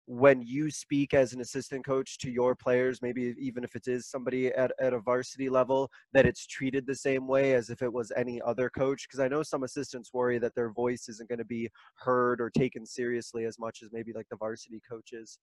[0.10, 4.08] when you speak as an assistant coach to your players, maybe even if it is
[4.08, 7.94] somebody at, at a varsity level, that it's treated the same way as if it
[7.94, 9.08] was any other coach?
[9.08, 12.50] Because I know some assistants worry that their voice isn't going to be heard or
[12.50, 15.38] taken seriously as much as maybe like the varsity coaches.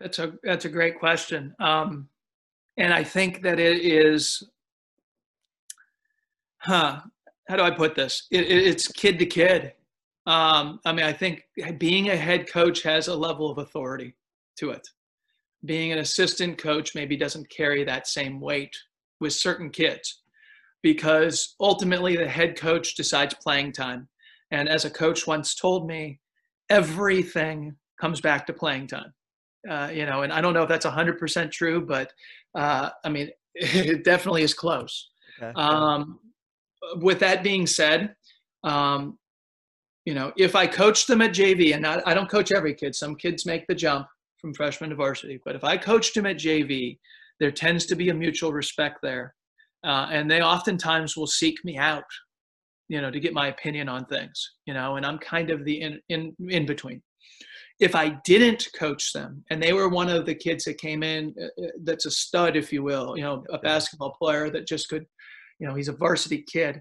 [0.00, 2.08] That's a that's a great question, um,
[2.76, 4.42] and I think that it is,
[6.58, 7.02] huh?
[7.48, 8.26] How do I put this?
[8.32, 9.74] It, it, it's kid to kid
[10.26, 11.42] um, I mean, I think
[11.78, 14.16] being a head coach has a level of authority
[14.58, 14.86] to it.
[15.64, 18.74] Being an assistant coach maybe doesn't carry that same weight
[19.20, 20.22] with certain kids
[20.82, 24.08] because ultimately the head coach decides playing time.
[24.50, 26.20] And as a coach once told me,
[26.70, 29.12] everything comes back to playing time.
[29.68, 32.12] Uh, you know, and I don't know if that's 100% true, but
[32.54, 35.10] uh, I mean, it definitely is close.
[35.42, 35.52] Okay.
[35.56, 36.20] Um,
[36.96, 38.14] with that being said,
[38.62, 39.18] um,
[40.04, 42.94] you know, if I coach them at JV, and I, I don't coach every kid,
[42.94, 44.06] some kids make the jump
[44.38, 46.98] from freshman to varsity, but if I coached them at JV,
[47.40, 49.34] there tends to be a mutual respect there.
[49.82, 52.04] Uh, and they oftentimes will seek me out,
[52.88, 55.80] you know, to get my opinion on things, you know, and I'm kind of the
[55.80, 57.02] in, in, in between.
[57.80, 61.34] If I didn't coach them and they were one of the kids that came in,
[61.40, 64.88] uh, uh that's a stud, if you will, you know, a basketball player that just
[64.88, 65.04] could,
[65.58, 66.80] you know, he's a varsity kid.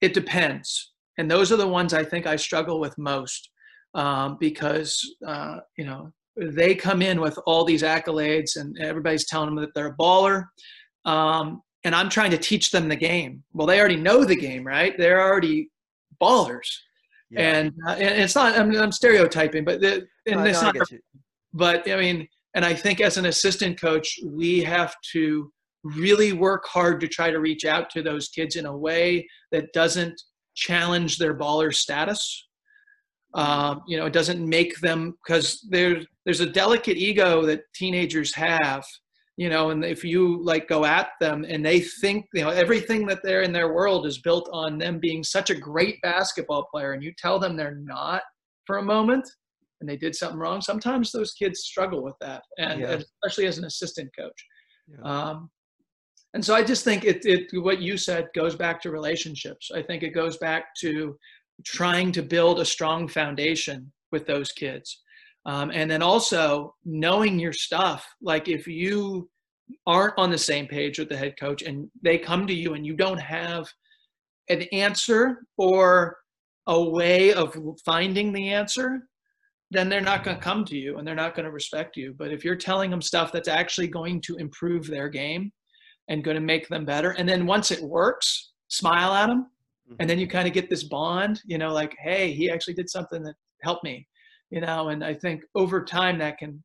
[0.00, 3.50] It depends and those are the ones I think I struggle with most
[3.94, 9.46] um, because uh, you know they come in with all these accolades and everybody's telling
[9.46, 10.44] them that they're a baller.
[11.04, 13.42] Um, and I'm trying to teach them the game.
[13.52, 14.96] Well, they already know the game, right?
[14.98, 15.70] They're already
[16.20, 16.68] ballers.
[17.30, 17.40] Yeah.
[17.40, 20.76] And, uh, and it's not, I'm, I'm stereotyping, but the, and it's not,
[21.52, 25.52] but I mean, and I think as an assistant coach, we have to
[25.82, 29.72] really work hard to try to reach out to those kids in a way that
[29.72, 30.20] doesn't
[30.56, 32.48] challenge their baller status.
[33.34, 38.34] Um, you know, it doesn't make them because there's there's a delicate ego that teenagers
[38.34, 38.84] have.
[39.36, 43.06] You know, and if you like go at them and they think you know everything
[43.06, 46.92] that they're in their world is built on them being such a great basketball player,
[46.92, 48.22] and you tell them they're not
[48.64, 49.28] for a moment,
[49.80, 50.62] and they did something wrong.
[50.62, 52.98] Sometimes those kids struggle with that, and, yeah.
[53.22, 54.46] especially as an assistant coach.
[54.88, 55.02] Yeah.
[55.04, 55.50] Um,
[56.34, 59.70] and so I just think it, it what you said goes back to relationships.
[59.74, 61.18] I think it goes back to
[61.64, 65.02] trying to build a strong foundation with those kids.
[65.46, 68.06] Um, and then also knowing your stuff.
[68.20, 69.30] Like if you
[69.86, 72.84] aren't on the same page with the head coach and they come to you and
[72.84, 73.66] you don't have
[74.48, 76.18] an answer or
[76.66, 79.08] a way of finding the answer,
[79.70, 82.14] then they're not going to come to you and they're not going to respect you.
[82.16, 85.52] But if you're telling them stuff that's actually going to improve their game
[86.08, 89.46] and going to make them better, and then once it works, smile at them,
[89.88, 89.96] mm-hmm.
[90.00, 92.88] and then you kind of get this bond, you know, like, hey, he actually did
[92.90, 94.06] something that helped me,
[94.50, 94.88] you know.
[94.88, 96.62] And I think over time that can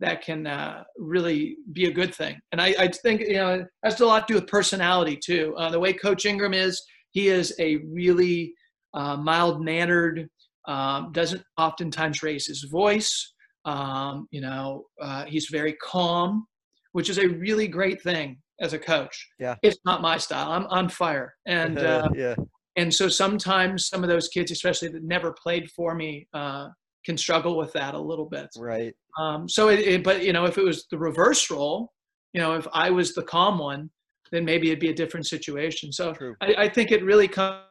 [0.00, 2.38] that can uh, really be a good thing.
[2.52, 5.54] And I, I think you know has a lot to do with personality too.
[5.56, 8.52] Uh, the way Coach Ingram is, he is a really
[8.94, 10.28] uh, mild mannered,
[10.66, 13.32] um, doesn't oftentimes raise his voice.
[13.64, 16.46] Um, you know, uh, he's very calm,
[16.92, 19.28] which is a really great thing as a coach.
[19.38, 20.52] Yeah, it's not my style.
[20.52, 22.34] I'm on fire, and uh, yeah.
[22.76, 26.68] And so sometimes some of those kids, especially that never played for me, uh,
[27.06, 28.48] can struggle with that a little bit.
[28.58, 28.94] Right.
[29.18, 31.90] Um, so, it, it, but you know, if it was the reverse role,
[32.34, 33.88] you know, if I was the calm one,
[34.30, 35.92] then maybe it'd be a different situation.
[35.92, 37.62] So I, I, think it really comes.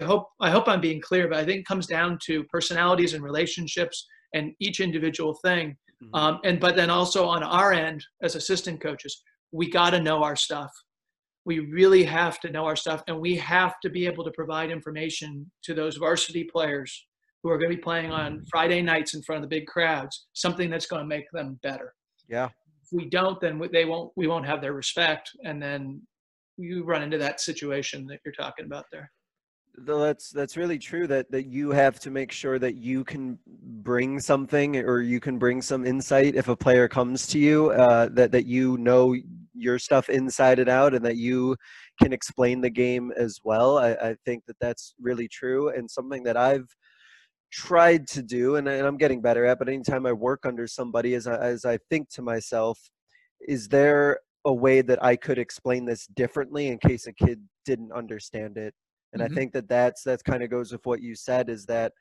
[0.00, 3.14] I hope I hope I'm being clear, but I think it comes down to personalities
[3.14, 5.76] and relationships and each individual thing.
[6.02, 6.14] Mm-hmm.
[6.14, 9.22] Um, and but then also on our end as assistant coaches,
[9.52, 10.70] we got to know our stuff.
[11.44, 14.70] We really have to know our stuff, and we have to be able to provide
[14.70, 17.06] information to those varsity players
[17.42, 20.26] who are going to be playing on Friday nights in front of the big crowds,
[20.34, 21.94] something that's going to make them better.
[22.28, 22.46] Yeah.
[22.46, 24.12] If we don't, then they won't.
[24.16, 26.02] We won't have their respect, and then
[26.56, 29.10] you run into that situation that you're talking about there.
[29.78, 31.06] That's that's really true.
[31.06, 35.38] That that you have to make sure that you can bring something, or you can
[35.38, 37.70] bring some insight if a player comes to you.
[37.70, 39.14] Uh, that that you know
[39.60, 41.56] your stuff inside and out, and that you
[42.02, 43.78] can explain the game as well.
[43.78, 46.66] I, I think that that's really true, and something that I've
[47.50, 51.14] tried to do and, and i'm getting better at but anytime i work under somebody
[51.14, 52.78] as I, as I think to myself
[53.48, 57.92] is there a way that i could explain this differently in case a kid didn't
[57.92, 58.72] understand it
[59.12, 59.32] and mm-hmm.
[59.32, 61.92] i think that that's that kind of goes with what you said is that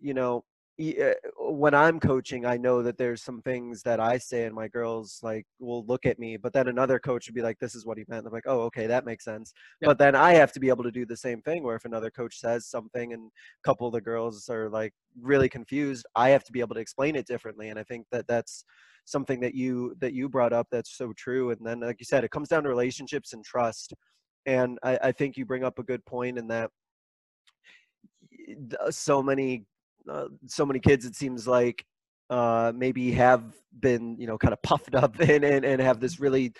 [0.00, 0.42] you know
[0.78, 4.66] Eh, when I'm coaching, I know that there's some things that I say, and my
[4.66, 7.86] girls like will look at me, but then another coach would be like, "This is
[7.86, 9.88] what he meant." I'm like, "Oh, okay, that makes sense." Yep.
[9.88, 11.62] But then I have to be able to do the same thing.
[11.62, 13.30] Where if another coach says something, and
[13.64, 16.80] a couple of the girls are like really confused, I have to be able to
[16.80, 17.68] explain it differently.
[17.68, 18.64] And I think that that's
[19.04, 21.50] something that you that you brought up that's so true.
[21.50, 23.94] And then, like you said, it comes down to relationships and trust.
[24.46, 26.70] And I, I think you bring up a good point in that
[28.90, 29.64] so many
[30.10, 31.84] uh, so many kids it seems like
[32.30, 33.42] uh, maybe have
[33.80, 36.52] been you know kind of puffed up and, and, and have this really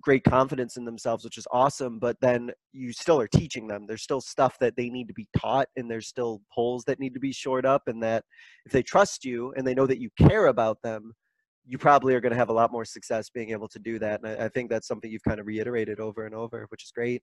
[0.00, 3.86] great confidence in themselves which is awesome but then you still are teaching them.
[3.86, 7.14] There's still stuff that they need to be taught and there's still holes that need
[7.14, 8.24] to be shored up and that
[8.66, 11.14] if they trust you and they know that you care about them
[11.64, 14.20] you probably are going to have a lot more success being able to do that
[14.22, 16.90] and I, I think that's something you've kind of reiterated over and over which is
[16.90, 17.22] great.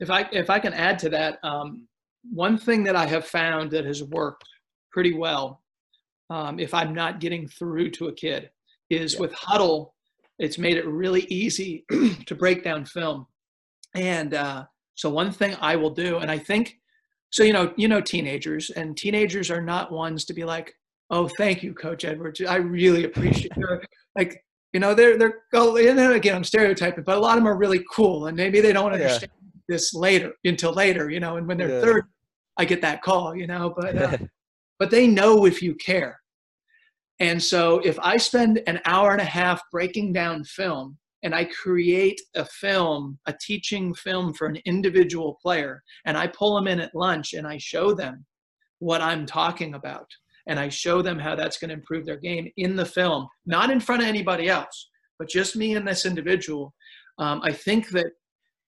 [0.00, 1.86] If i if i can add to that um,
[2.32, 4.44] one thing that i have found that has worked
[4.94, 5.60] pretty well
[6.30, 8.50] um, if I'm not getting through to a kid.
[8.90, 9.20] Is yeah.
[9.20, 9.90] with Hudl,
[10.38, 11.84] it's made it really easy
[12.26, 13.26] to break down film.
[13.94, 16.78] And uh, so one thing I will do, and I think,
[17.30, 20.74] so you know, you know, teenagers, and teenagers are not ones to be like,
[21.10, 22.40] "Oh, thank you, Coach Edwards.
[22.42, 27.04] I really appreciate it." like, you know, they're they're oh, and then again, I'm stereotyping,
[27.04, 29.60] but a lot of them are really cool, and maybe they don't understand yeah.
[29.68, 31.80] this later until later, you know, and when they're yeah.
[31.80, 32.08] 30,
[32.58, 34.18] I get that call, you know, but uh,
[34.78, 36.20] but they know if you care.
[37.20, 41.44] And so if I spend an hour and a half breaking down film and I
[41.44, 46.80] create a film, a teaching film for an individual player, and I pull them in
[46.80, 48.26] at lunch and I show them
[48.80, 50.10] what I'm talking about,
[50.46, 53.70] and I show them how that's going to improve their game in the film, not
[53.70, 56.74] in front of anybody else, but just me and this individual.
[57.18, 58.08] Um, I think that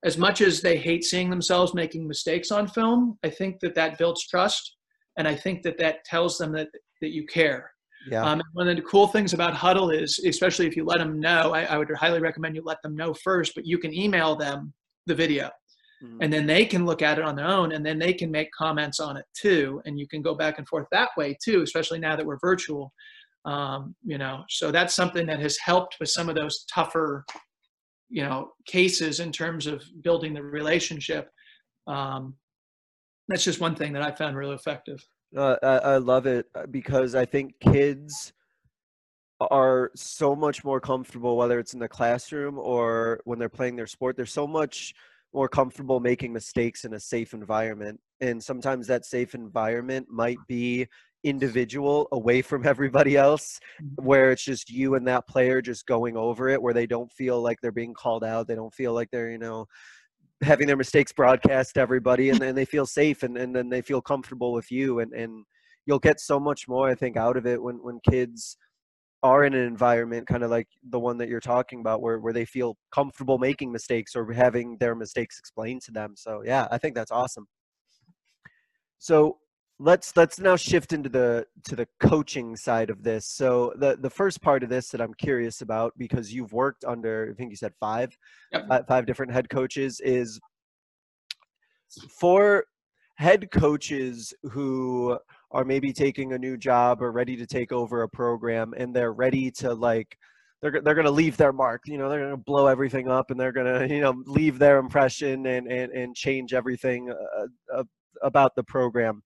[0.04, 3.98] as much as they hate seeing themselves making mistakes on film, I think that that
[3.98, 4.75] builds trust
[5.16, 6.68] and I think that that tells them that
[7.00, 7.70] that you care.
[8.10, 8.24] Yeah.
[8.24, 11.52] Um, one of the cool things about Hudl is, especially if you let them know,
[11.52, 14.72] I, I, would highly recommend you let them know first, but you can email them
[15.06, 15.50] the video.
[16.02, 16.18] Mm-hmm.
[16.22, 18.48] And then they can look at it on their own and then they can make
[18.56, 19.80] comments on it too.
[19.86, 22.92] And you can go back and forth that way too, especially now that we're virtual.
[23.44, 27.24] Um, you know, so that's something that has helped with some of those tougher,
[28.08, 31.28] you know, cases in terms of building the relationship.
[31.86, 32.34] Um,
[33.28, 35.06] that's just one thing that I found really effective.
[35.36, 38.32] Uh, I, I love it uh, because I think kids
[39.40, 43.86] are so much more comfortable, whether it's in the classroom or when they're playing their
[43.86, 44.16] sport.
[44.16, 44.94] They're so much
[45.34, 48.00] more comfortable making mistakes in a safe environment.
[48.20, 50.86] And sometimes that safe environment might be
[51.24, 54.04] individual away from everybody else mm-hmm.
[54.04, 57.42] where it's just you and that player just going over it where they don't feel
[57.42, 59.66] like they're being called out they don't feel like they're you know
[60.42, 63.80] having their mistakes broadcast to everybody and then they feel safe and, and then they
[63.80, 65.44] feel comfortable with you and, and
[65.86, 68.56] you'll get so much more i think out of it when, when kids
[69.22, 72.34] are in an environment kind of like the one that you're talking about where, where
[72.34, 76.14] they feel comfortable making mistakes or having their mistakes explained to them.
[76.16, 77.46] So yeah i think that's awesome.
[78.98, 79.38] So
[79.78, 84.08] let's let's now shift into the to the coaching side of this so the the
[84.08, 87.56] first part of this that i'm curious about because you've worked under i think you
[87.56, 88.16] said five
[88.52, 88.66] yep.
[88.70, 90.40] uh, five different head coaches is
[92.08, 92.64] for
[93.16, 95.18] head coaches who
[95.50, 99.12] are maybe taking a new job or ready to take over a program and they're
[99.12, 100.16] ready to like
[100.62, 103.30] they're, they're going to leave their mark you know they're going to blow everything up
[103.30, 107.78] and they're going to you know leave their impression and and, and change everything uh,
[107.78, 107.84] uh,
[108.22, 109.22] about the program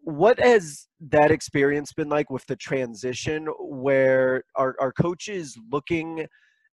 [0.00, 6.26] what has that experience been like with the transition where are, are coaches looking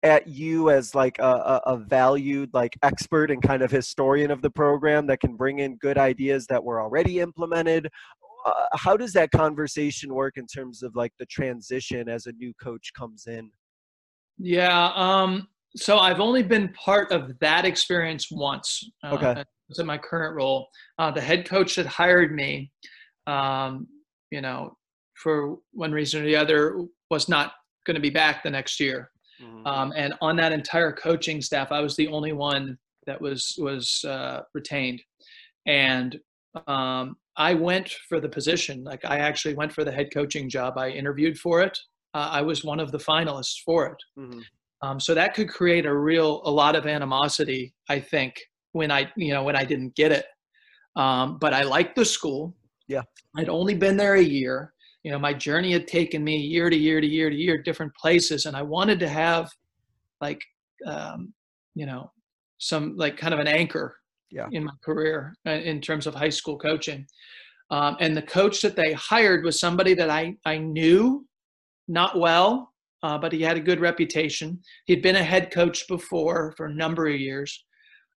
[0.04, 4.50] at you as like a, a, valued like expert and kind of historian of the
[4.50, 7.88] program that can bring in good ideas that were already implemented?
[8.46, 12.52] Uh, how does that conversation work in terms of like the transition as a new
[12.62, 13.52] coach comes in?
[14.38, 19.44] Yeah um so i've only been part of that experience once uh, okay.
[19.72, 20.68] was in my current role.
[21.00, 22.72] Uh, the head coach that hired me
[23.28, 23.88] um,
[24.32, 24.76] you know,
[25.16, 27.54] for one reason or the other, was not
[27.86, 29.12] going to be back the next year.
[29.42, 29.68] Mm-hmm.
[29.68, 34.04] Um, and on that entire coaching staff, I was the only one that was was
[34.08, 35.02] uh, retained,
[35.66, 36.18] and
[36.68, 38.84] um, I went for the position.
[38.84, 40.78] Like I actually went for the head coaching job.
[40.78, 41.78] I interviewed for it.
[42.14, 43.98] Uh, I was one of the finalists for it.
[44.20, 44.40] Mm-hmm.
[44.84, 47.74] Um, so that could create a real a lot of animosity.
[47.90, 48.36] I think
[48.74, 50.26] when I you know when I didn't get it.
[50.96, 52.54] Um, but I liked the school.
[52.92, 53.04] Yeah.
[53.38, 54.74] I'd only been there a year.
[55.04, 57.94] You know, my journey had taken me year to year to year to year, different
[57.96, 59.50] places, and I wanted to have
[60.20, 60.42] like,
[60.86, 61.34] um,
[61.74, 62.12] you know,
[62.58, 63.96] some like kind of an anchor
[64.30, 64.48] yeah.
[64.52, 67.08] in my career uh, in terms of high school coaching.
[67.72, 71.26] Um, and the coach that they hired was somebody that I I knew
[71.88, 72.74] not well,
[73.04, 74.60] uh, but he had a good reputation.
[74.86, 77.66] He'd been a head coach before for a number of years.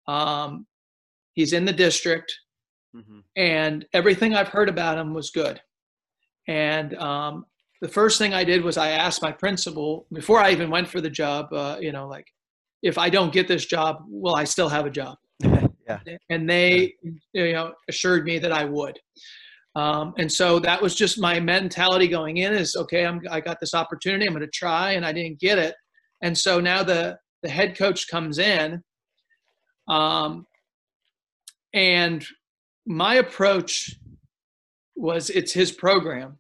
[0.08, 0.66] Um,
[1.34, 2.34] he's in the district.
[2.96, 3.20] Mm-hmm.
[3.36, 5.60] And everything I've heard about him was good.
[6.48, 7.46] And um,
[7.82, 11.02] the first thing I did was I asked my principal before I even went for
[11.02, 12.28] the job, uh, you know, like,
[12.82, 15.18] if I don't get this job, will I still have a job?
[15.42, 16.00] yeah.
[16.30, 16.94] And they,
[17.34, 19.00] you know, assured me that I would.
[19.76, 23.60] Um, and so that was just my mentality going in is okay, I'm, I got
[23.60, 24.28] this opportunity.
[24.28, 25.76] I'm going to try and I didn't get it.
[26.22, 28.84] And so now the, the head coach comes in
[29.88, 30.46] um,
[31.74, 32.26] and
[32.86, 33.96] my approach
[34.96, 36.38] was it's his program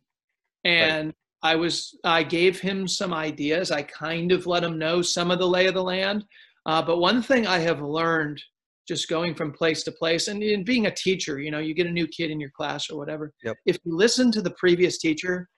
[0.63, 1.15] and right.
[1.51, 5.39] i was i gave him some ideas i kind of let him know some of
[5.39, 6.25] the lay of the land
[6.65, 8.41] uh, but one thing i have learned
[8.87, 11.87] just going from place to place and, and being a teacher you know you get
[11.87, 13.55] a new kid in your class or whatever yep.
[13.65, 15.49] if you listen to the previous teacher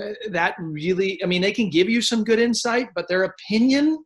[0.00, 3.98] uh, that really i mean they can give you some good insight but their opinion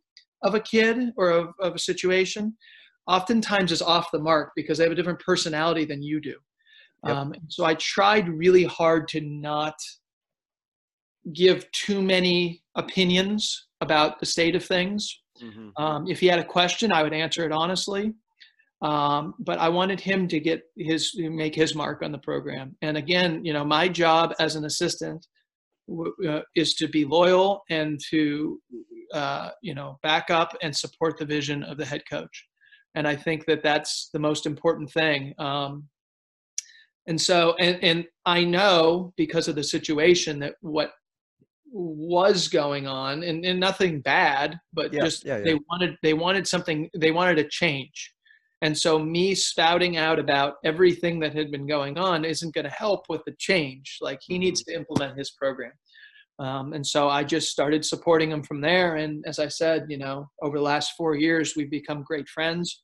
[0.43, 2.55] of a kid or of, of a situation
[3.07, 6.35] oftentimes is off the mark because they have a different personality than you do.
[7.05, 7.15] Yep.
[7.15, 9.75] Um, so I tried really hard to not
[11.33, 15.21] give too many opinions about the state of things.
[15.41, 15.69] Mm-hmm.
[15.81, 18.13] Um, if he had a question, I would answer it honestly.
[18.81, 22.75] Um, but I wanted him to get his make his mark on the program.
[22.81, 25.25] And again, you know, my job as an assistant
[26.27, 28.59] uh, is to be loyal and to
[29.13, 32.45] uh, you know back up and support the vision of the head coach
[32.95, 35.33] and I think that that's the most important thing.
[35.37, 35.87] Um,
[37.07, 40.91] and so, and, and I know because of the situation that what
[41.71, 45.43] was going on, and, and nothing bad, but yeah, just yeah, yeah.
[45.43, 48.13] they wanted they wanted something they wanted a change.
[48.61, 52.71] And so, me spouting out about everything that had been going on isn't going to
[52.71, 53.97] help with the change.
[54.01, 54.71] Like he needs mm-hmm.
[54.71, 55.73] to implement his program.
[56.39, 58.95] Um, and so I just started supporting him from there.
[58.95, 62.83] And as I said, you know, over the last four years, we've become great friends.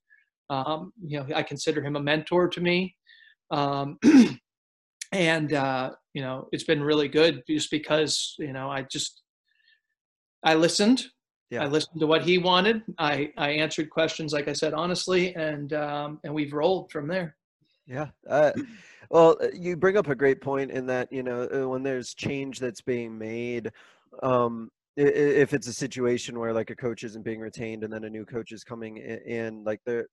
[0.51, 2.95] Um, you know, I consider him a mentor to me.
[3.51, 3.97] Um,
[5.13, 9.23] and, uh, you know, it's been really good just because, you know, I just,
[10.43, 11.05] I listened.
[11.49, 11.63] Yeah.
[11.63, 12.81] I listened to what he wanted.
[12.97, 17.37] I, I answered questions, like I said, honestly, and, um, and we've rolled from there.
[17.87, 18.07] Yeah.
[18.29, 18.51] Uh,
[19.09, 22.13] well, uh, you bring up a great point in that, you know, uh, when there's
[22.13, 23.71] change that's being made,
[24.21, 28.09] um, if it's a situation where like a coach isn't being retained and then a
[28.09, 30.05] new coach is coming in, like the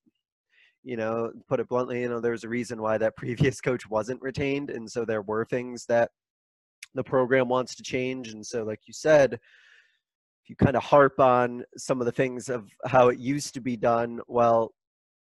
[0.83, 4.23] you know, put it bluntly, you know, there's a reason why that previous coach wasn't
[4.23, 4.71] retained.
[4.71, 6.11] And so there were things that
[6.95, 8.29] the program wants to change.
[8.29, 9.41] And so, like you said, if
[10.49, 13.77] you kind of harp on some of the things of how it used to be
[13.77, 14.73] done, well,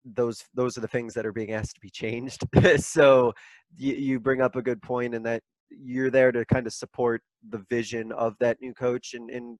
[0.05, 2.47] those those are the things that are being asked to be changed.
[2.77, 3.33] so
[3.77, 7.21] you, you bring up a good point in that you're there to kind of support
[7.49, 9.59] the vision of that new coach and, and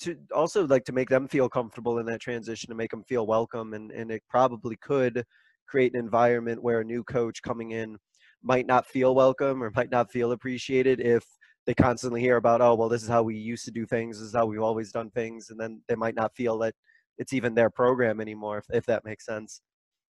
[0.00, 3.26] to also like to make them feel comfortable in that transition to make them feel
[3.26, 5.24] welcome and, and it probably could
[5.66, 7.96] create an environment where a new coach coming in
[8.42, 11.24] might not feel welcome or might not feel appreciated if
[11.66, 14.28] they constantly hear about oh well this is how we used to do things this
[14.28, 16.74] is how we've always done things and then they might not feel that
[17.18, 19.62] it's even their program anymore if, if that makes sense.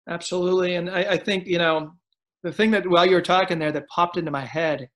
[0.10, 1.94] Absolutely and I, I think you know
[2.44, 4.90] the thing that while you were talking there that popped into my head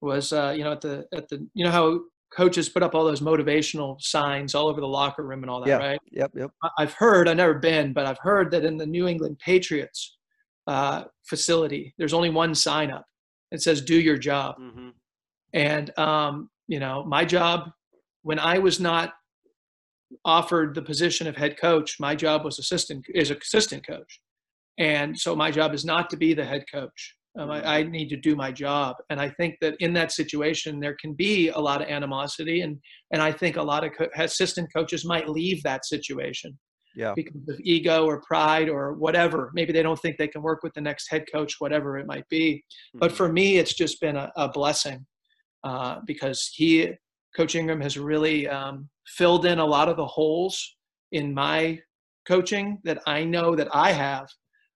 [0.00, 2.00] was uh, you know at the at the you know how
[2.34, 5.68] coaches put up all those motivational signs all over the locker room and all that
[5.68, 5.76] yeah.
[5.76, 6.00] right?
[6.10, 6.50] yep yep.
[6.78, 10.16] I've heard i've never been but i've heard that in the new england patriots
[10.66, 13.04] uh, facility there's only one sign up.
[13.50, 14.56] It says do your job.
[14.58, 14.88] Mm-hmm.
[15.52, 17.70] and um, you know my job
[18.22, 19.12] when i was not
[20.24, 24.20] offered the position of head coach my job was assistant is assistant coach.
[24.78, 28.08] And so my job is not to be the head coach um, I, I, need
[28.10, 31.58] to do my job, and I think that in that situation there can be a
[31.58, 32.78] lot of animosity, and
[33.12, 36.56] and I think a lot of co- assistant coaches might leave that situation,
[36.94, 39.50] yeah, because of ego or pride or whatever.
[39.52, 42.28] Maybe they don't think they can work with the next head coach, whatever it might
[42.28, 42.56] be.
[42.56, 42.98] Mm-hmm.
[43.00, 45.04] But for me, it's just been a, a blessing
[45.64, 46.92] uh, because he,
[47.36, 50.76] Coach Ingram, has really um, filled in a lot of the holes
[51.10, 51.80] in my
[52.28, 54.28] coaching that I know that I have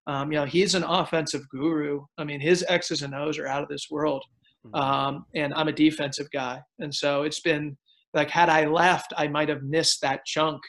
[0.09, 2.01] um, you know, he's an offensive guru.
[2.17, 4.25] I mean, his X's and O's are out of this world.
[4.67, 4.75] Mm-hmm.
[4.75, 6.61] Um, and I'm a defensive guy.
[6.81, 7.77] And so it's been
[8.15, 10.61] like, had I left, I might have missed that chunk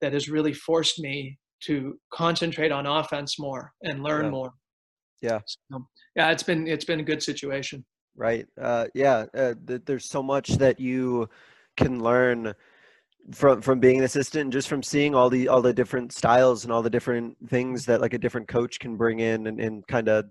[0.00, 4.30] that has really forced me to concentrate on offense more and learn yeah.
[4.30, 4.52] more.
[5.20, 5.40] Yeah.
[5.46, 5.84] So,
[6.16, 7.84] yeah, it's been, it's been a good situation.
[8.16, 8.46] Right.
[8.60, 9.26] Uh, yeah.
[9.36, 11.28] Uh, th- there's so much that you
[11.76, 12.54] can learn
[13.30, 16.64] from from being an assistant and just from seeing all the all the different styles
[16.64, 19.86] and all the different things that like a different coach can bring in and, and
[19.86, 20.24] kind of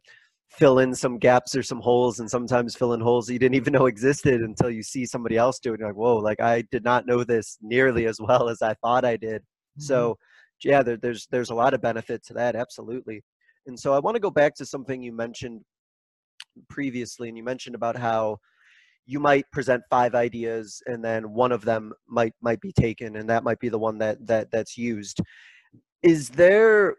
[0.49, 3.55] fill in some gaps or some holes and sometimes fill in holes that you didn't
[3.55, 5.79] even know existed until you see somebody else do it.
[5.79, 9.05] You're like whoa like i did not know this nearly as well as i thought
[9.05, 9.41] i did.
[9.41, 9.83] Mm-hmm.
[9.83, 10.17] so
[10.63, 13.23] yeah there, there's there's a lot of benefit to that absolutely.
[13.67, 15.61] And so i want to go back to something you mentioned
[16.69, 18.37] previously and you mentioned about how
[19.12, 23.30] you might present five ideas and then one of them might might be taken and
[23.30, 25.20] that might be the one that that that's used.
[26.01, 26.95] Is there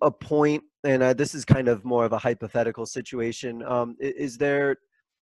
[0.00, 4.36] a point and uh, this is kind of more of a hypothetical situation um, is
[4.38, 4.76] there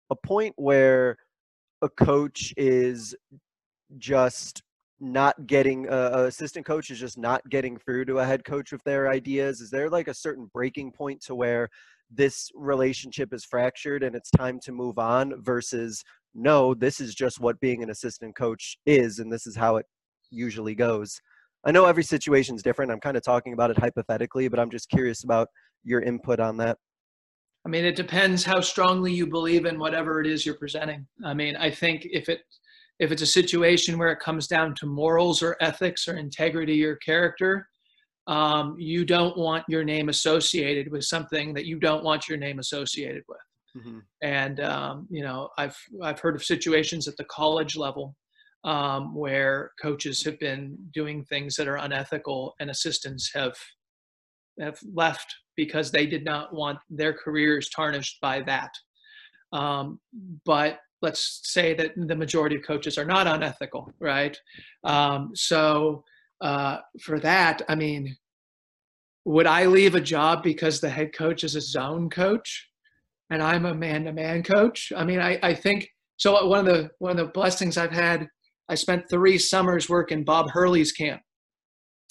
[0.10, 1.18] a point where
[1.82, 3.16] a coach is
[3.98, 4.64] just
[5.00, 8.84] not getting uh, assistant coach is just not getting through to a head coach with
[8.84, 9.60] their ideas?
[9.62, 11.70] Is there like a certain breaking point to where
[12.14, 16.04] this relationship is fractured and it's time to move on versus
[16.34, 19.86] no this is just what being an assistant coach is and this is how it
[20.30, 21.20] usually goes.
[21.64, 22.92] I know every situation is different.
[22.92, 25.48] I'm kind of talking about it hypothetically but i'm just curious about
[25.84, 26.78] your input on that.
[27.66, 31.08] I mean it depends how strongly you believe in whatever it is you're presenting.
[31.24, 32.42] I mean i think if it
[33.00, 36.98] if it's a situation where it comes down to morals or ethics or integrity or
[36.98, 37.68] character
[38.28, 42.60] um, you don't want your name associated with something that you don't want your name
[42.60, 43.40] associated with.
[43.78, 44.00] Mm-hmm.
[44.22, 48.16] And um, you know, I've I've heard of situations at the college level
[48.64, 53.56] um, where coaches have been doing things that are unethical, and assistants have
[54.60, 58.72] have left because they did not want their careers tarnished by that.
[59.54, 60.00] Um,
[60.46, 64.38] but let's say that the majority of coaches are not unethical, right?
[64.84, 66.04] Um, so
[66.42, 68.16] uh, for that, I mean,
[69.26, 72.68] would I leave a job because the head coach is a zone coach
[73.30, 74.92] and I'm a man-to-man coach?
[74.96, 75.88] I mean, I, I think
[76.18, 76.48] so.
[76.48, 78.28] One of the one of the blessings I've had,
[78.70, 81.22] I spent three summers working Bob Hurley's camp,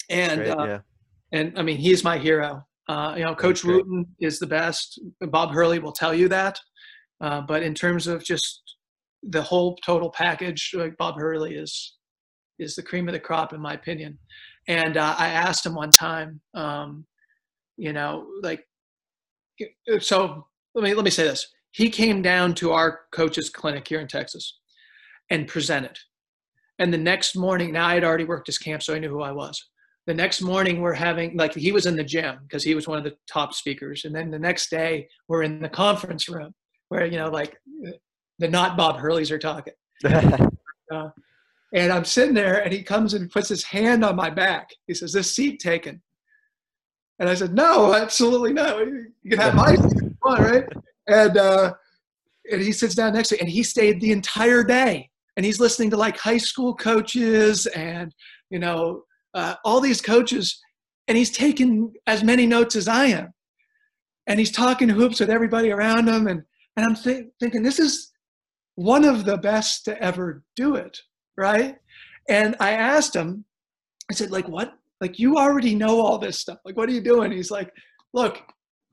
[0.09, 0.79] and great, uh, yeah.
[1.33, 2.63] and I mean, he's my hero.
[2.87, 4.99] Uh, you know, Coach Wootten is the best.
[5.21, 6.59] Bob Hurley will tell you that.
[7.21, 8.75] Uh, but in terms of just
[9.23, 11.95] the whole total package, like Bob Hurley is
[12.61, 14.17] is the cream of the crop in my opinion.
[14.67, 17.05] And uh, I asked him one time, um,
[17.77, 18.63] you know, like,
[19.99, 20.45] so
[20.75, 21.47] let me let me say this.
[21.71, 24.59] He came down to our coach's clinic here in Texas
[25.29, 25.97] and presented.
[26.79, 29.21] And the next morning, now I had already worked his camp, so I knew who
[29.21, 29.63] I was.
[30.07, 32.97] The next morning, we're having like he was in the gym because he was one
[32.97, 34.05] of the top speakers.
[34.05, 36.53] And then the next day, we're in the conference room
[36.89, 37.57] where you know, like
[38.39, 39.73] the not Bob Hurleys are talking.
[40.05, 41.09] uh,
[41.73, 44.69] and I'm sitting there, and he comes and puts his hand on my back.
[44.87, 46.01] He says, "This seat taken."
[47.19, 48.79] And I said, "No, absolutely not.
[48.79, 50.65] You can have my seat, on, right?"
[51.07, 51.73] And uh,
[52.51, 55.59] and he sits down next to me, and he stayed the entire day, and he's
[55.59, 58.13] listening to like high school coaches and
[58.49, 59.03] you know
[59.33, 60.59] uh, all these coaches,
[61.07, 63.33] and he's taking as many notes as I am.
[64.27, 66.27] And he's talking hoops with everybody around him.
[66.27, 66.43] And,
[66.77, 68.11] and I'm th- thinking, this is
[68.75, 70.99] one of the best to ever do it,
[71.37, 71.75] right?
[72.29, 73.45] And I asked him,
[74.09, 74.73] I said, like, what?
[74.99, 76.59] Like, you already know all this stuff.
[76.63, 77.31] Like, what are you doing?
[77.31, 77.71] He's like,
[78.13, 78.41] look,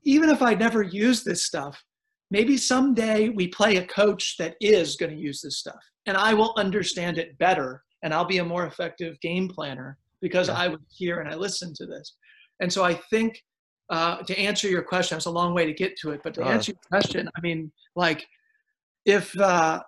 [0.05, 1.83] even if I never use this stuff,
[2.31, 6.35] maybe someday we play a coach that is going to use this stuff and I
[6.35, 10.55] will understand it better and I'll be a more effective game planner because yeah.
[10.55, 12.15] I was here and I listened to this.
[12.61, 13.43] And so I think
[13.91, 16.45] uh, to answer your question, it's a long way to get to it, but to
[16.45, 18.27] uh, answer your question, I mean, like
[19.05, 19.81] if uh,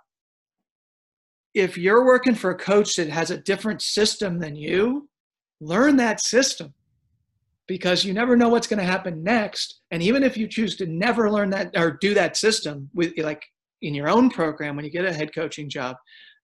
[1.55, 5.09] if you're working for a coach that has a different system than you,
[5.61, 6.73] learn that system
[7.67, 9.81] because you never know what's going to happen next.
[9.91, 13.43] And even if you choose to never learn that or do that system with like
[13.83, 15.97] in your own program when you get a head coaching job,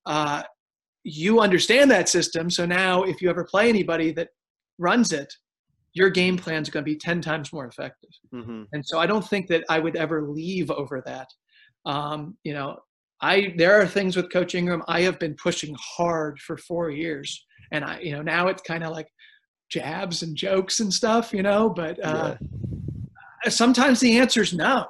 [0.07, 0.43] uh,
[1.03, 2.51] you understand that system.
[2.51, 4.29] So now, if you ever play anybody that
[4.79, 5.33] runs it,
[5.95, 8.11] your game plan is going to be 10 times more effective.
[8.35, 8.65] Mm-hmm.
[8.73, 11.29] And so I don't think that I would ever leave over that.
[11.87, 12.77] Um, you know,
[13.21, 17.45] I there are things with Coach Ingram I have been pushing hard for four years,
[17.73, 19.09] and I you know now it's kind of like
[19.71, 21.71] jabs and jokes and stuff, you know.
[21.71, 22.37] But uh,
[23.45, 23.51] yeah.
[23.51, 24.87] sometimes the answer is no,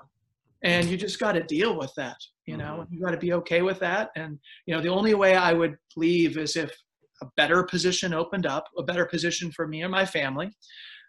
[0.63, 2.95] and you just got to deal with that you know mm-hmm.
[2.95, 5.77] you got to be okay with that and you know the only way i would
[5.97, 6.75] leave is if
[7.23, 10.51] a better position opened up a better position for me and my family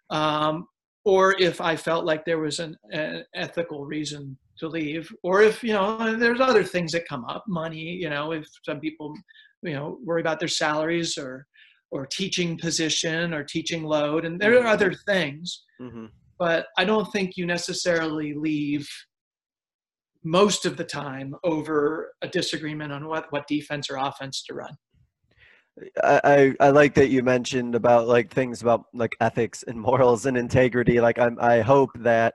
[0.09, 0.67] um,
[1.05, 5.63] or if i felt like there was an, an, ethical reason to leave or if
[5.63, 9.13] you know there's other things that come up money you know if some people
[9.63, 11.45] you know worry about their salaries or
[11.91, 14.67] or teaching position or teaching load and there are mm-hmm.
[14.67, 16.05] other things mm-hmm.
[16.39, 18.87] but i don't think you necessarily leave
[20.27, 24.75] most of the time over a disagreement on what, what defense or offense to run.
[26.03, 30.35] I, I like that you mentioned about like things about like ethics and morals and
[30.35, 30.99] integrity.
[30.99, 32.33] Like I'm, I hope that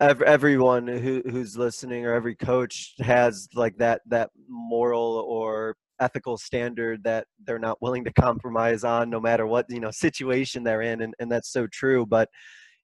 [0.00, 7.04] everyone who, who's listening or every coach has like that that moral or ethical standard
[7.04, 11.02] that they're not willing to compromise on no matter what you know situation they're in
[11.02, 12.28] and, and that's so true but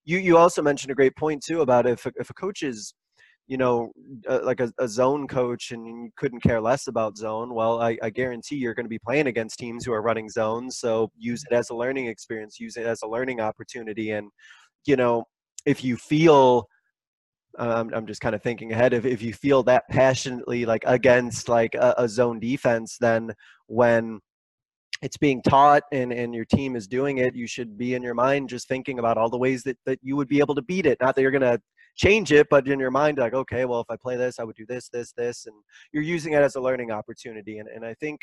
[0.05, 2.95] you you also mentioned a great point too about if if a coach is
[3.49, 3.93] you know,
[4.29, 7.97] uh, like a, a, zone coach and you couldn't care less about zone, well, I,
[8.03, 10.79] I guarantee you're going to be playing against teams who are running zones.
[10.79, 14.11] So use it as a learning experience, use it as a learning opportunity.
[14.11, 14.31] And,
[14.85, 15.25] you know,
[15.65, 16.67] if you feel,
[17.59, 18.93] um, I'm just kind of thinking ahead.
[18.93, 23.33] If, if you feel that passionately, like against like a, a zone defense, then
[23.67, 24.21] when
[25.03, 28.15] it's being taught and, and your team is doing it, you should be in your
[28.15, 30.87] mind just thinking about all the ways that, that you would be able to beat
[30.87, 30.99] it.
[31.01, 31.61] Not that you're going to
[31.97, 34.57] change it, but in your mind, like, okay, well, if I play this, I would
[34.57, 35.55] do this, this, this, and
[35.93, 37.59] you're using it as a learning opportunity.
[37.59, 38.21] And, and I think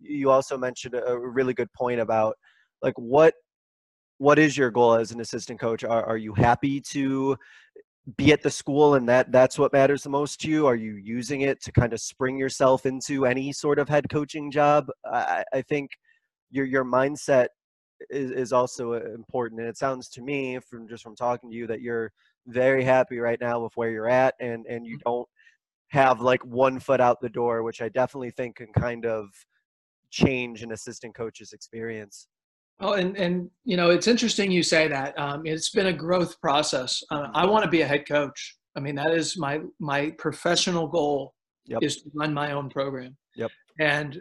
[0.00, 2.36] you also mentioned a really good point about
[2.82, 3.34] like what
[4.18, 5.84] what is your goal as an assistant coach?
[5.84, 7.36] Are, are you happy to
[8.16, 10.66] be at the school and that that's what matters the most to you?
[10.66, 14.50] Are you using it to kind of spring yourself into any sort of head coaching
[14.50, 14.86] job?
[15.04, 15.90] I, I think
[16.50, 17.48] your your mindset
[18.10, 19.60] is, is also uh, important.
[19.60, 22.12] And it sounds to me from just from talking to you that you're
[22.46, 25.10] very happy right now with where you're at and and you mm-hmm.
[25.10, 25.28] don't
[25.88, 29.28] have like one foot out the door which i definitely think can kind of
[30.10, 32.28] change an assistant coach's experience
[32.80, 36.40] oh and and you know it's interesting you say that um, it's been a growth
[36.40, 40.10] process uh, i want to be a head coach i mean that is my my
[40.18, 41.34] professional goal
[41.66, 41.82] yep.
[41.82, 43.50] is to run my own program yep
[43.80, 44.20] and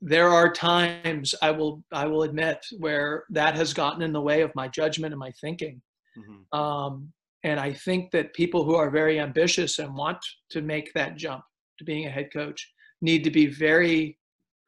[0.00, 4.42] there are times i will i will admit where that has gotten in the way
[4.42, 5.80] of my judgment and my thinking
[6.18, 6.58] mm-hmm.
[6.58, 7.12] um,
[7.44, 10.18] and I think that people who are very ambitious and want
[10.50, 11.42] to make that jump
[11.78, 12.70] to being a head coach
[13.00, 14.18] need to be very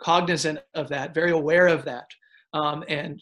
[0.00, 2.06] cognizant of that, very aware of that.
[2.54, 3.20] Um, and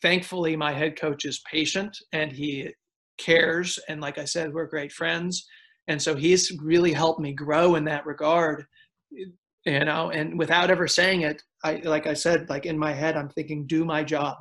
[0.00, 2.70] thankfully, my head coach is patient and he
[3.18, 3.78] cares.
[3.88, 5.46] And like I said, we're great friends.
[5.88, 8.64] And so he's really helped me grow in that regard,
[9.10, 13.16] you know, and without ever saying it, I, like I said, like in my head,
[13.16, 14.38] I'm thinking, do my job,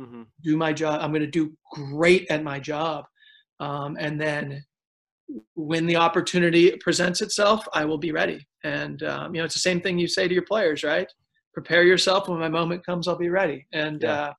[0.00, 0.22] mm-hmm.
[0.42, 1.00] do my job.
[1.00, 3.04] I'm going to do great at my job
[3.60, 4.64] um, and then
[5.54, 8.46] when the opportunity presents itself, I will be ready.
[8.64, 11.10] And um, you know, it's the same thing you say to your players, right?
[11.52, 12.28] Prepare yourself.
[12.28, 13.66] When my moment comes, I'll be ready.
[13.72, 14.12] And yeah.
[14.12, 14.32] uh,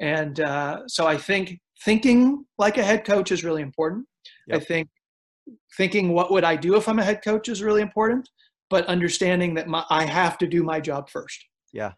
[0.00, 4.06] and uh, so I think thinking like a head coach is really important.
[4.48, 4.60] Yep.
[4.60, 4.88] I think
[5.76, 8.28] thinking what would I do if I'm a head coach is really important.
[8.68, 11.44] But understanding that my, I have to do my job first.
[11.72, 11.92] Yeah,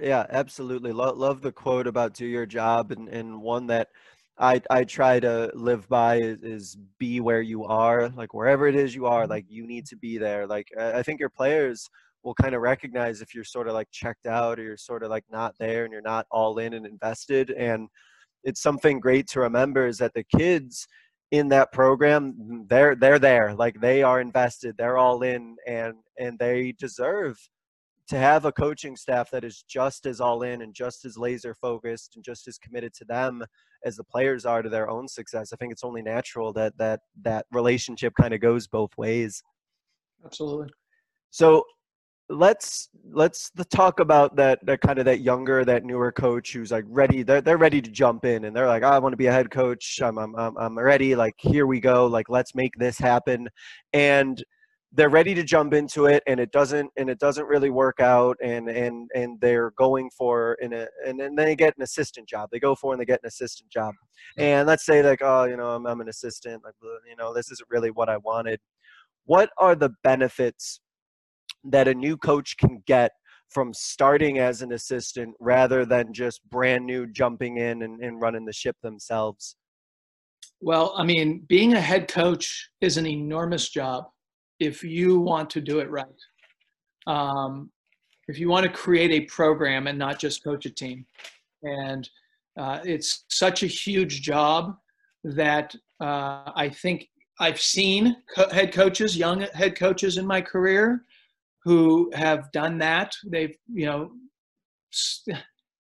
[0.00, 0.92] yeah, absolutely.
[0.92, 3.88] Love, love the quote about do your job, and and one that
[4.38, 8.74] I I try to live by is, is, be where you are, like wherever it
[8.74, 9.30] is you are, mm-hmm.
[9.30, 10.46] like you need to be there.
[10.46, 11.88] Like I think your players
[12.22, 15.10] will kind of recognize if you're sort of like checked out or you're sort of
[15.10, 17.88] like not there and you're not all in and invested and
[18.44, 20.86] it's something great to remember is that the kids
[21.30, 25.94] in that program mm, they're they're there like they are invested they're all in and
[26.18, 27.36] and they deserve
[28.08, 31.54] to have a coaching staff that is just as all in and just as laser
[31.54, 33.44] focused and just as committed to them
[33.84, 35.52] as the players are to their own success.
[35.52, 39.42] I think it's only natural that that that relationship kind of goes both ways.
[40.24, 40.68] Absolutely.
[41.30, 41.64] So
[42.30, 46.84] let's let's talk about that that kind of that younger that newer coach who's like
[46.86, 49.26] ready they're, they're ready to jump in and they're like oh, i want to be
[49.26, 50.00] a head coach.
[50.02, 51.14] I'm, I'm i'm ready.
[51.14, 52.06] Like here we go.
[52.06, 53.48] Like let's make this happen.
[53.92, 54.42] And
[54.92, 58.36] they're ready to jump into it and it doesn't and it doesn't really work out
[58.42, 62.48] and and and they're going for in a and then they get an assistant job.
[62.50, 63.94] They go for and they get an assistant job.
[64.36, 66.62] And let's say like oh you know i'm, I'm an assistant.
[66.64, 66.74] Like
[67.08, 68.60] you know this isn't really what i wanted.
[69.24, 70.80] What are the benefits
[71.64, 73.12] that a new coach can get
[73.48, 78.44] from starting as an assistant rather than just brand new jumping in and, and running
[78.44, 79.56] the ship themselves?
[80.60, 84.08] Well, I mean, being a head coach is an enormous job
[84.60, 86.06] if you want to do it right.
[87.06, 87.70] Um,
[88.26, 91.06] if you want to create a program and not just coach a team.
[91.62, 92.08] And
[92.58, 94.76] uh, it's such a huge job
[95.24, 97.08] that uh, I think
[97.40, 101.04] I've seen co- head coaches, young head coaches in my career
[101.68, 103.12] who have done that.
[103.26, 104.10] They've, you know,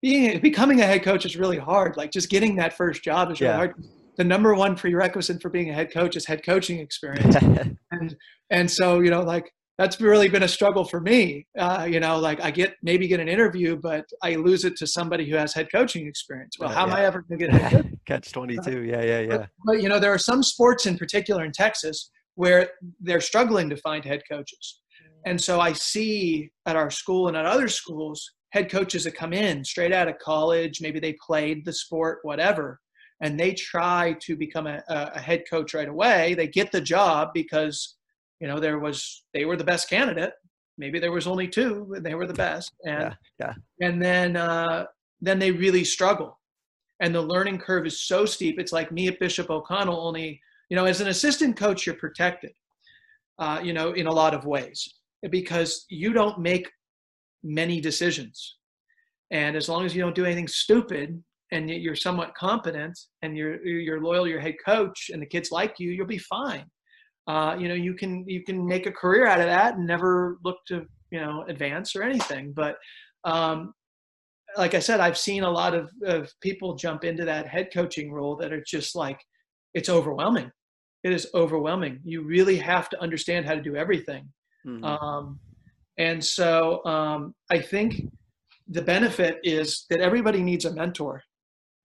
[0.02, 1.96] being becoming a head coach is really hard.
[1.96, 3.56] Like just getting that first job is really yeah.
[3.56, 3.76] hard.
[4.18, 7.34] The number one prerequisite for being a head coach is head coaching experience.
[7.92, 8.16] and
[8.50, 11.48] and so you know, like that's really been a struggle for me.
[11.58, 14.88] Uh, you know, like I get maybe get an interview, but I lose it to
[14.88, 16.58] somebody who has head coaching experience.
[16.60, 16.92] Well, how yeah.
[16.92, 18.84] am I ever going to get catch twenty two?
[18.84, 19.38] Yeah, yeah, yeah.
[19.38, 23.70] But, but you know, there are some sports in particular in Texas where they're struggling
[23.70, 24.82] to find head coaches.
[25.26, 29.34] And so I see at our school and at other schools, head coaches that come
[29.34, 32.80] in straight out of college, maybe they played the sport, whatever,
[33.22, 36.34] and they try to become a, a head coach right away.
[36.34, 37.96] They get the job because,
[38.40, 40.34] you know, there was, they were the best candidate.
[40.78, 42.72] Maybe there was only two, and they were the best.
[42.86, 43.88] And, yeah, yeah.
[43.88, 44.86] and then, uh,
[45.22, 46.40] then they really struggle.
[47.02, 48.60] And the learning curve is so steep.
[48.60, 52.52] It's like me at Bishop O'Connell, only, you know, as an assistant coach, you're protected,
[53.38, 54.99] uh, you know, in a lot of ways
[55.30, 56.70] because you don't make
[57.44, 58.58] many decisions.
[59.32, 63.64] And as long as you don't do anything stupid and you're somewhat competent and you're
[63.66, 66.66] you're loyal to your head coach and the kids like you, you'll be fine.
[67.28, 70.40] Uh, you know, you can you can make a career out of that and never
[70.44, 72.54] look to you know advance or anything.
[72.54, 72.78] But
[73.24, 73.74] um,
[74.58, 78.12] like I said, I've seen a lot of, of people jump into that head coaching
[78.12, 79.20] role that are just like
[79.74, 80.52] it's overwhelming.
[81.04, 82.00] It is overwhelming.
[82.04, 84.28] You really have to understand how to do everything.
[84.70, 84.86] Mm-hmm.
[84.86, 85.40] Um,
[85.98, 88.02] and so um, I think
[88.68, 91.22] the benefit is that everybody needs a mentor.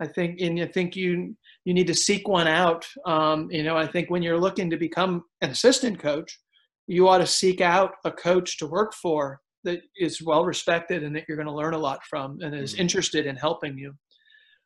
[0.00, 2.84] I think, and I think you you need to seek one out.
[3.06, 6.38] Um, you know, I think when you're looking to become an assistant coach,
[6.86, 11.16] you ought to seek out a coach to work for that is well respected and
[11.16, 12.82] that you're going to learn a lot from and is mm-hmm.
[12.82, 13.94] interested in helping you.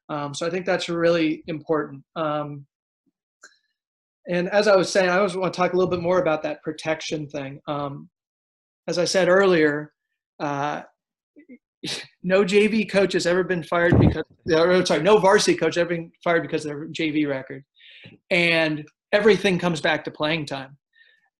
[0.08, 2.02] Um, so I think that's really important.
[2.16, 2.66] Um,
[4.28, 6.42] and as I was saying, I always want to talk a little bit more about
[6.42, 7.60] that protection thing.
[7.66, 8.08] Um,
[8.86, 9.92] as I said earlier,
[10.38, 10.82] uh,
[12.22, 16.12] no JV coach has ever been fired because, or, sorry, no varsity coach ever been
[16.22, 17.64] fired because of their JV record.
[18.30, 20.76] And everything comes back to playing time.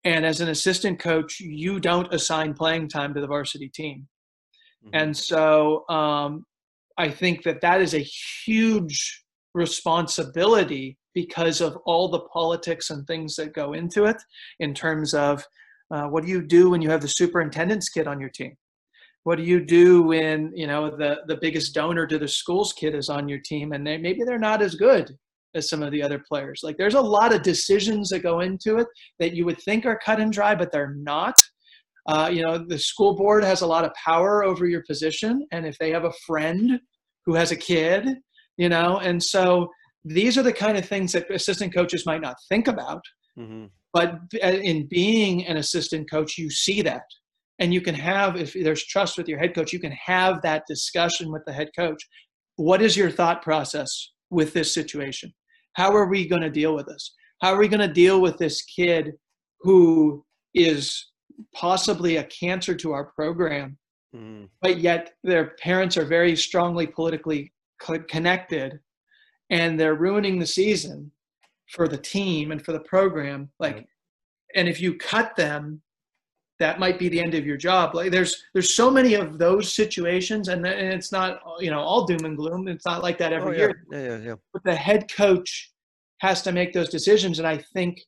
[0.05, 4.09] And as an assistant coach, you don't assign playing time to the varsity team.
[4.85, 4.97] Mm-hmm.
[4.97, 6.47] And so um,
[6.97, 8.07] I think that that is a
[8.45, 9.25] huge
[9.55, 14.17] responsibility because of all the politics and things that go into it
[14.61, 15.45] in terms of
[15.91, 18.55] uh, what do you do when you have the superintendent's kid on your team?
[19.25, 22.95] What do you do when you know the the biggest donor to the school's kid
[22.95, 25.15] is on your team and they maybe they're not as good
[25.55, 26.61] as some of the other players?
[26.63, 28.87] Like there's a lot of decisions that go into it
[29.19, 31.37] that you would think are cut and dry but they're not.
[32.07, 35.67] Uh, you know the school board has a lot of power over your position and
[35.67, 36.81] if they have a friend
[37.27, 38.09] who has a kid
[38.57, 39.69] you know and so
[40.05, 43.03] these are the kind of things that assistant coaches might not think about
[43.39, 43.67] mm-hmm.
[43.93, 47.03] but in being an assistant coach you see that
[47.59, 50.63] and you can have if there's trust with your head coach you can have that
[50.69, 52.03] discussion with the head coach
[52.57, 55.33] what is your thought process with this situation
[55.75, 58.37] how are we going to deal with this how are we going to deal with
[58.39, 59.13] this kid
[59.61, 60.25] who
[60.55, 61.11] is
[61.55, 63.77] possibly a cancer to our program
[64.15, 64.49] mm.
[64.61, 67.53] but yet their parents are very strongly politically
[68.09, 68.79] connected
[69.51, 71.11] and they're ruining the season
[71.69, 73.87] for the team and for the program like right.
[74.55, 75.81] and if you cut them
[76.59, 79.73] that might be the end of your job like there's there's so many of those
[79.73, 83.33] situations and, and it's not you know all doom and gloom it's not like that
[83.33, 83.59] every oh, yeah.
[83.59, 84.35] year Yeah, yeah, yeah.
[84.53, 85.73] but the head coach
[86.19, 88.01] has to make those decisions and i think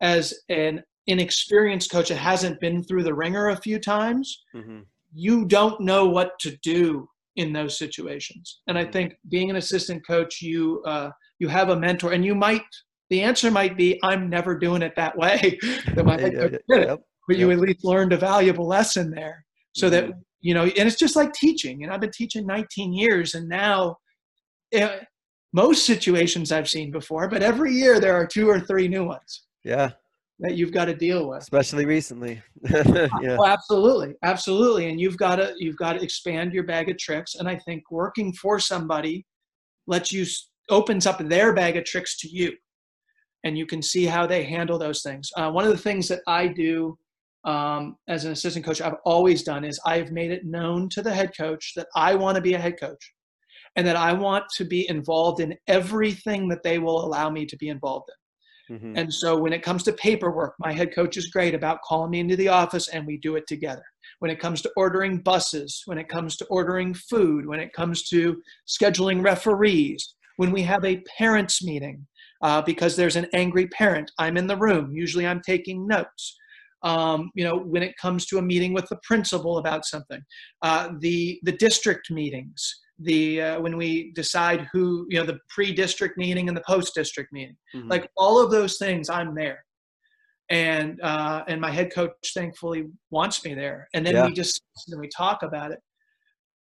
[0.00, 4.80] as an inexperienced coach that hasn't been through the ringer a few times hmm
[5.12, 8.46] you don't know what to do in those situations.
[8.68, 10.60] And i think being an assistant coach you
[10.92, 11.10] uh,
[11.42, 12.68] you have a mentor and you might
[13.10, 15.38] the answer might be i'm never doing it that way.
[15.94, 16.98] That my head coach did it.
[17.28, 19.36] but you at least learned a valuable lesson there
[19.80, 20.14] so that Mhm.
[20.48, 23.96] you know and it's just like teaching and i've been teaching 19 years and now
[24.72, 24.98] eh,
[25.52, 29.30] most situations i've seen before but every year there are two or three new ones.
[29.64, 29.88] Yeah,
[30.40, 31.42] that you've got to deal with.
[31.42, 32.40] Especially recently.
[32.70, 33.08] yeah.
[33.36, 34.14] well, absolutely.
[34.22, 34.88] Absolutely.
[34.88, 37.34] And you've got to you've got to expand your bag of tricks.
[37.34, 39.26] And i think working for somebody
[39.86, 40.24] lets you
[40.70, 42.52] opens up their bag of tricks to you.
[43.44, 45.30] And you can see how they handle those things.
[45.36, 46.96] Uh, one of the things that i do
[47.44, 51.14] um, as an assistant coach i've always done is i've made it known to the
[51.14, 53.12] head coach that i want to be a head coach.
[53.76, 57.56] And that i want to be involved in everything that they will allow me to
[57.56, 58.27] be involved in
[58.70, 58.96] Mhm.
[58.96, 62.20] and so when it comes to paperwork, my head coach is great about calling me
[62.20, 63.84] into the office and we do it together.
[64.18, 68.08] When it comes to ordering buses, when it comes to ordering food, when it comes
[68.08, 72.06] to scheduling referees, when we have a parents meeting
[72.42, 74.92] uh, because there's an angry parent, I'm in the room.
[74.92, 76.36] Usually I'm taking notes.
[76.82, 80.22] Um, you know, when it comes to a meeting with the principal about something,
[80.62, 86.18] uh, the the district meetings, the uh, when we decide who you know the pre-district
[86.18, 87.88] meeting and the post-district meeting Mhm.
[87.90, 89.64] like all of those things i'm there
[90.50, 94.26] and uh and my head coach thankfully wants me there and then Yeah.
[94.26, 95.80] we just and we talk about it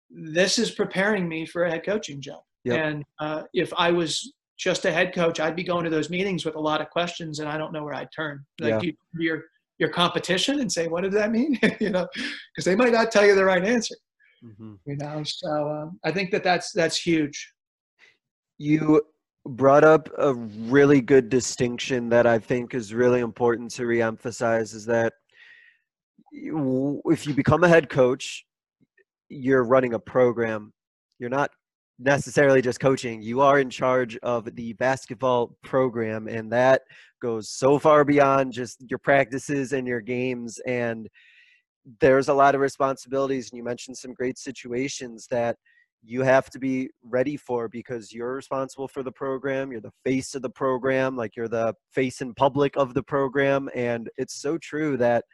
[0.09, 2.79] this is preparing me for a head coaching job Yep.
[2.79, 6.45] and uh if i was just a head coach i'd be going to those meetings
[6.45, 8.81] with a lot of questions and i don't know where i'd turn like Yeah.
[8.81, 9.43] you, your
[9.79, 12.05] your competition and say what does that mean you know
[12.53, 13.95] because they might not tell you the right answer
[14.43, 14.77] Mhm.
[14.85, 17.53] you know so um, i think that that's that's huge
[18.57, 19.01] You
[19.45, 24.85] brought up a really good distinction that I think is really important to reemphasize is
[24.85, 25.13] that
[26.31, 28.45] if you become a head coach,
[29.29, 30.73] you're running a program.
[31.19, 31.51] You're not
[31.97, 33.21] necessarily just coaching.
[33.21, 36.81] You are in charge of the basketball program, and that
[37.21, 40.59] goes so far beyond just your practices and your games.
[40.67, 41.07] And
[41.99, 45.57] there's a lot of responsibilities, and you mentioned some great situations that
[46.03, 49.71] you have to be ready for because you're responsible for the program.
[49.71, 53.69] You're the face of the program, like you're the face in public of the program.
[53.75, 55.25] And it's so true that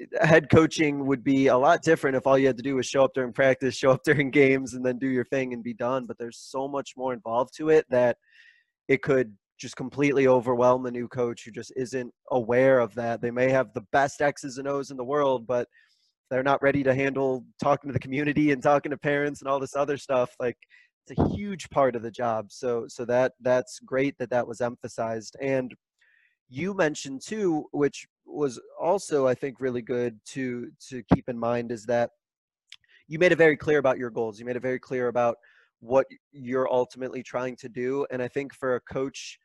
[0.00, 2.86] eh, head coaching would be a lot different if all you had to do was
[2.86, 5.74] show up during practice, show up during games, and then do your thing and be
[5.74, 6.04] done.
[6.06, 8.18] But there's so much more involved to it that
[8.88, 13.20] it could just completely overwhelm the new coach who just isn't aware of that.
[13.20, 15.68] They may have the best X's and O's in the world, but
[16.30, 19.60] they're not ready to handle talking to the community and talking to parents and all
[19.60, 20.34] this other stuff.
[20.40, 20.56] Like
[21.06, 22.50] it's a huge part of the job.
[22.50, 25.36] So so that that's great that that was emphasized.
[25.40, 25.74] And
[26.48, 31.70] you mentioned too, which was also I think really good to to keep in mind
[31.70, 32.10] is that
[33.08, 34.38] you made it very clear about your goals.
[34.38, 35.36] You made it very clear about
[35.80, 38.06] what you're ultimately trying to do.
[38.10, 39.38] And I think for a coach,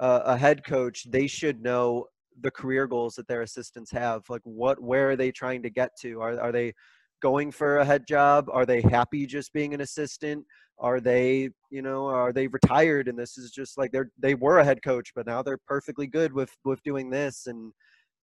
[0.00, 2.06] uh, a head coach, they should know
[2.40, 4.22] the career goals that their assistants have.
[4.28, 6.20] Like what, where are they trying to get to?
[6.20, 6.72] Are are they
[7.20, 8.48] going for a head job?
[8.52, 10.44] Are they happy just being an assistant?
[10.78, 14.58] Are they, you know, are they retired and this is just like they're they were
[14.58, 17.72] a head coach, but now they're perfectly good with with doing this and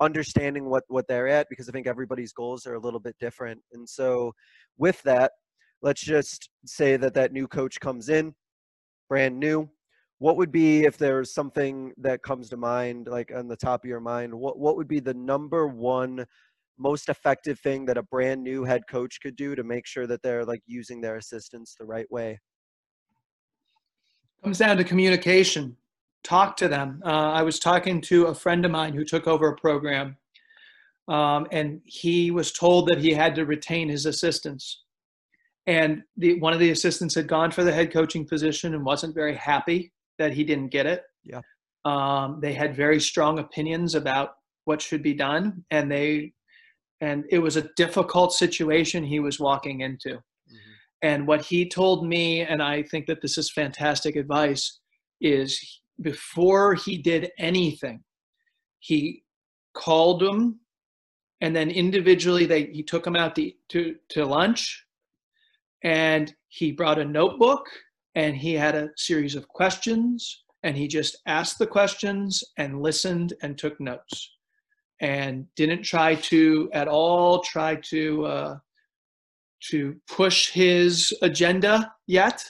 [0.01, 3.61] understanding what what they're at because I think everybody's goals are a little bit different.
[3.73, 4.33] And so
[4.77, 5.33] with that,
[5.81, 8.33] let's just say that that new coach comes in,
[9.09, 9.69] brand new.
[10.19, 13.89] What would be if there's something that comes to mind, like on the top of
[13.89, 14.33] your mind?
[14.33, 16.25] What what would be the number one
[16.77, 20.21] most effective thing that a brand new head coach could do to make sure that
[20.21, 22.39] they're like using their assistants the right way?
[24.43, 25.75] comes down to communication
[26.23, 29.49] talk to them uh, i was talking to a friend of mine who took over
[29.49, 30.15] a program
[31.07, 34.83] um, and he was told that he had to retain his assistants
[35.67, 39.13] and the, one of the assistants had gone for the head coaching position and wasn't
[39.13, 41.03] very happy that he didn't get it.
[41.23, 41.41] Yeah.
[41.85, 46.33] um, they had very strong opinions about what should be done and they
[47.01, 50.19] and it was a difficult situation he was walking into.
[51.01, 54.79] And what he told me, and I think that this is fantastic advice,
[55.21, 58.03] is before he did anything,
[58.79, 59.23] he
[59.73, 60.59] called them
[61.41, 64.85] and then individually they he took them out to, to, to lunch
[65.83, 67.65] and he brought a notebook
[68.19, 73.33] and he had a series of questions and he just asked the questions and listened
[73.41, 74.35] and took notes
[74.99, 78.57] and didn't try to at all try to uh,
[79.69, 82.43] to push his agenda yet.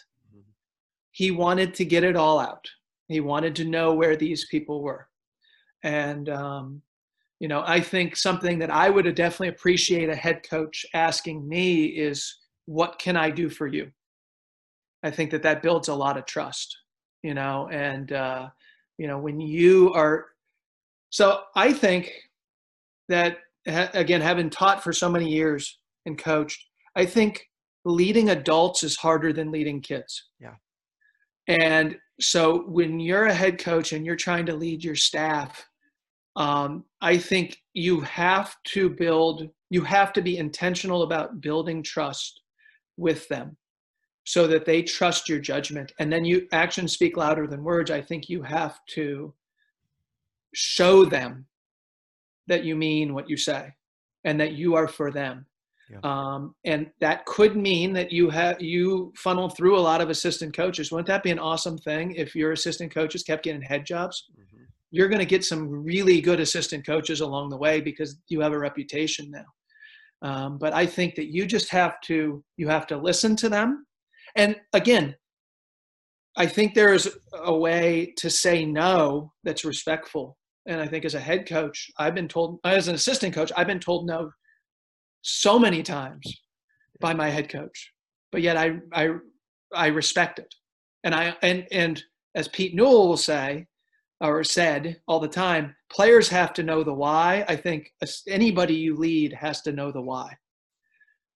[1.12, 2.66] He wanted to get it all out.
[3.08, 5.08] He wanted to know where these people were,
[5.84, 6.82] and um,
[7.40, 11.86] you know, I think something that I would definitely appreciate a head coach asking me
[11.86, 12.18] is,
[12.66, 13.92] "What can I do for you?"
[15.04, 16.78] I think that that builds a lot of trust,
[17.24, 18.50] you know, and uh,
[18.98, 20.28] you know when you are.
[21.10, 22.12] So I think
[23.08, 27.48] that again, having taught for so many years and coached, I think
[27.86, 30.30] leading adults is harder than leading kids.
[30.40, 30.56] Yeah.
[31.48, 35.66] And so when you're a head coach and you're trying to lead your staff,
[36.36, 42.42] um, I think you have to build, you have to be intentional about building trust
[42.98, 43.58] with them
[44.30, 45.92] so that they trust your judgment.
[45.98, 47.90] And then you actions speak louder than words.
[47.90, 49.34] I think you have to
[50.54, 51.48] show them
[52.46, 53.74] that you mean what you say
[54.26, 55.48] and that you are for them.
[55.90, 55.98] Yeah.
[56.04, 60.56] Um, and that could mean that you have you funnel through a lot of assistant
[60.56, 60.92] coaches.
[60.92, 64.26] Wouldn't that be an awesome thing if your assistant coaches kept getting head jobs?
[64.40, 64.66] Mm-hmm.
[64.92, 68.54] You're going to get some really good assistant coaches along the way because you have
[68.54, 69.46] a reputation now.
[70.22, 73.88] Um, but I think that you just have to you have to listen to them.
[74.40, 75.16] And again,
[76.38, 80.38] I think there's a way to say no that's respectful
[80.70, 83.68] and I think as a head coach, I've been told, as an assistant coach, I've
[83.68, 84.32] been told no
[85.24, 86.24] so many times
[87.02, 87.92] by my head coach.
[88.32, 89.10] But yet I I
[89.74, 90.54] I respect it.
[91.04, 92.02] And I and and
[92.36, 93.66] as Pete Newell will say
[94.22, 97.46] or said all the time, players have to know the why.
[97.48, 97.92] I think
[98.28, 100.38] anybody you lead has to know the why.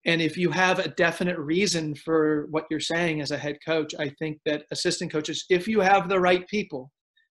[0.06, 3.94] And if you have a definite reason for what you're saying as a head coach,
[4.00, 6.92] I think that assistant coaches, if you have the right people,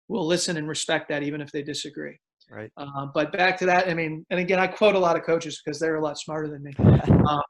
[0.09, 2.19] will listen and respect that even if they disagree.
[2.51, 2.71] Right.
[2.77, 5.61] Uh, but back to that, I mean, and again, I quote a lot of coaches
[5.63, 6.73] because they're a lot smarter than me.
[6.79, 7.43] um,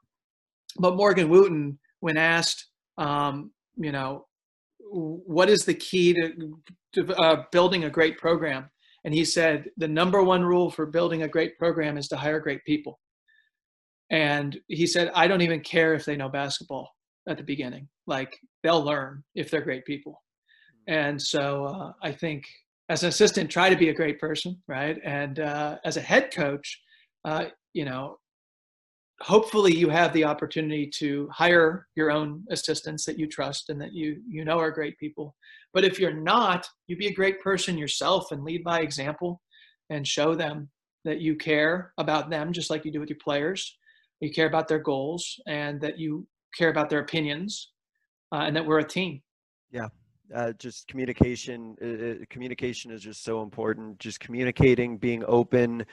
[0.77, 2.67] but Morgan Wootten, when asked,
[2.97, 4.25] um, you know,
[4.79, 6.59] what is the key to,
[6.93, 8.69] to uh, building a great program?
[9.05, 12.39] And he said, the number one rule for building a great program is to hire
[12.39, 12.99] great people.
[14.11, 16.89] And he said, I don't even care if they know basketball
[17.27, 17.87] at the beginning.
[18.07, 20.23] Like they'll learn if they're great people.
[20.87, 22.45] And so uh, I think
[22.89, 24.97] as an assistant, try to be a great person, right?
[25.03, 26.81] And uh, as a head coach,
[27.23, 28.17] uh, you know,
[29.21, 33.93] hopefully you have the opportunity to hire your own assistants that you trust and that
[33.93, 35.35] you you know are great people.
[35.73, 39.41] But if you're not, you be a great person yourself and lead by example
[39.89, 40.69] and show them
[41.05, 43.77] that you care about them just like you do with your players.
[44.19, 47.71] You care about their goals and that you care about their opinions
[48.31, 49.21] uh, and that we're a team.
[49.71, 49.87] Yeah,
[50.33, 53.99] uh, just communication uh, communication is just so important.
[53.99, 55.85] Just communicating being open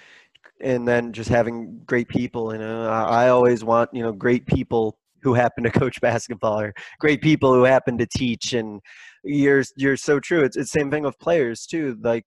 [0.60, 2.50] and then just having great people.
[2.50, 6.74] And uh, i always want you know great people who happen to coach basketball or
[7.00, 8.52] great people who happen to teach.
[8.52, 8.80] And
[9.24, 10.42] you're you're so true.
[10.42, 11.96] It's, it's the same thing with players too.
[12.02, 12.26] Like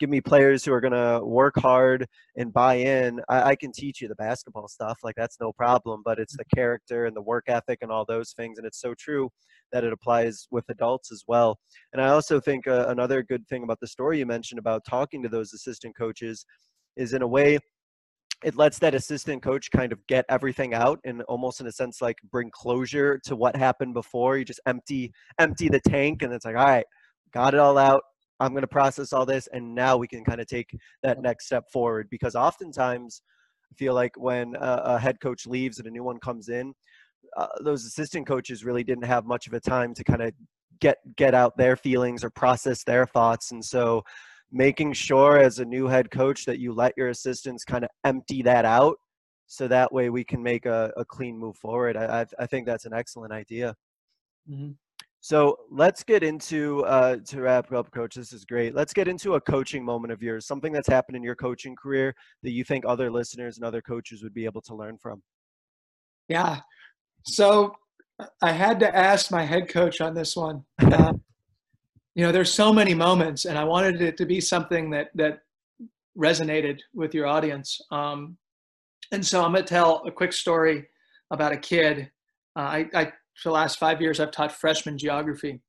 [0.00, 3.70] give me players who are going to work hard and buy in I, I, can
[3.70, 7.22] teach you the basketball stuff like that's no problem but it's the character and the
[7.22, 9.30] work ethic and all those things and it's so true
[9.72, 11.58] that it applies with adults as well.
[11.92, 15.22] And I also think uh, another good thing about the story you mentioned about talking
[15.22, 16.44] to those assistant coaches
[16.96, 17.58] is in a way
[18.42, 22.00] it lets that assistant coach kind of get everything out and almost in a sense
[22.00, 24.38] like bring closure to what happened before.
[24.38, 26.86] You just empty empty the tank and it's like all right
[27.32, 28.02] got it all out
[28.40, 31.46] i'm going to process all this and now we can kind of take that next
[31.46, 33.22] step forward because oftentimes
[33.70, 36.72] i feel like when a, a head coach leaves and a new one comes in
[37.36, 40.32] uh, those assistant coaches really didn't have much of a time to kind of
[40.80, 44.02] get get out their feelings or process their thoughts and so
[44.52, 48.42] making sure as a new head coach that you let your assistants kind of empty
[48.42, 48.96] that out
[49.46, 51.96] so that way we can make a, a clean move forward.
[51.96, 53.74] I, I think that's an excellent idea.
[54.48, 54.70] Mm-hmm.
[55.20, 59.34] So let's get into uh, to wrap up coach this is great let's get into
[59.34, 62.84] a coaching moment of yours something that's happened in your coaching career that you think
[62.86, 65.22] other listeners and other coaches would be able to learn from
[66.28, 66.60] yeah
[67.24, 67.74] so
[68.42, 70.64] I had to ask my head coach on this one.
[70.80, 71.14] Uh,
[72.14, 75.40] you know, there's so many moments, and I wanted it to be something that that
[76.18, 77.80] resonated with your audience.
[77.90, 78.36] Um,
[79.12, 80.86] and so I'm going to tell a quick story
[81.30, 82.10] about a kid.
[82.56, 85.60] Uh, I, I, for the last five years, I've taught freshman geography,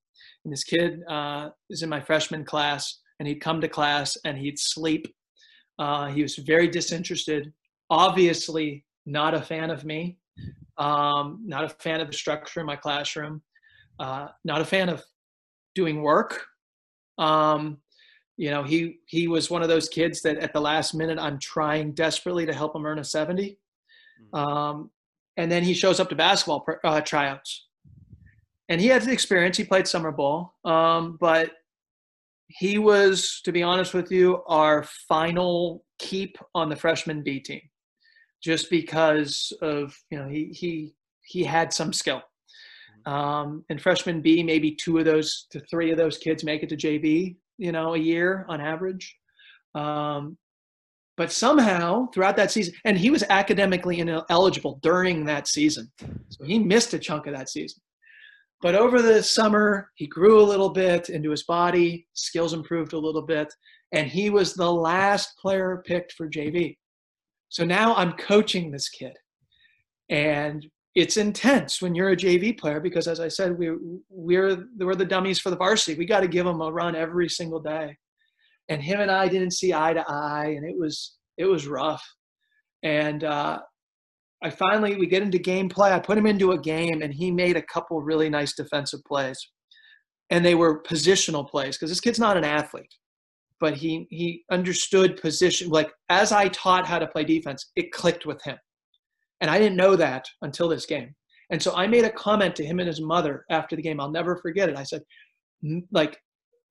[0.43, 4.37] and this kid uh, is in my freshman class, and he'd come to class and
[4.37, 5.07] he'd sleep.
[5.79, 7.53] Uh, he was very disinterested,
[7.89, 10.17] obviously not a fan of me.
[10.77, 13.41] Um, not a fan of the structure in my classroom.
[13.99, 15.03] Uh, not a fan of
[15.75, 16.45] doing work.
[17.17, 17.81] Um,
[18.37, 21.37] You know, he he was one of those kids that at the last minute I'm
[21.39, 23.59] trying desperately to help him earn a 70.
[24.33, 24.35] Mm-hmm.
[24.35, 24.89] Um,
[25.37, 27.67] and then he shows up to basketball uh, tryouts.
[28.69, 29.57] And he had the experience.
[29.57, 31.51] He played summer ball, um, but
[32.47, 37.61] he was, to be honest with you, our final keep on the freshman B team,
[38.43, 42.21] just because of you know he he he had some skill.
[43.05, 46.69] Um, and freshman B, maybe two of those to three of those kids make it
[46.69, 49.15] to JV, you know, a year on average.
[49.73, 50.37] Um,
[51.17, 55.91] but somehow throughout that season, and he was academically ineligible uh, during that season,
[56.29, 57.81] so he missed a chunk of that season.
[58.61, 62.99] But over the summer, he grew a little bit into his body, skills improved a
[62.99, 63.51] little bit,
[63.91, 66.77] and he was the last player picked for JV.
[67.49, 69.13] So now I'm coaching this kid.
[70.09, 73.71] And it's intense when you're a JV player because, as I said, we,
[74.09, 75.97] we're, we're the dummies for the varsity.
[75.97, 77.97] We got to give them a run every single day.
[78.71, 82.03] And him and I didn't see eye to eye, and it was it was rough.
[82.83, 83.59] And uh,
[84.41, 85.91] I finally we get into gameplay.
[85.91, 89.37] I put him into a game, and he made a couple really nice defensive plays,
[90.29, 92.95] and they were positional plays because this kid's not an athlete,
[93.59, 95.69] but he he understood position.
[95.69, 98.57] Like as I taught how to play defense, it clicked with him,
[99.41, 101.13] and I didn't know that until this game.
[101.49, 103.99] And so I made a comment to him and his mother after the game.
[103.99, 104.77] I'll never forget it.
[104.77, 105.01] I said,
[105.91, 106.17] like,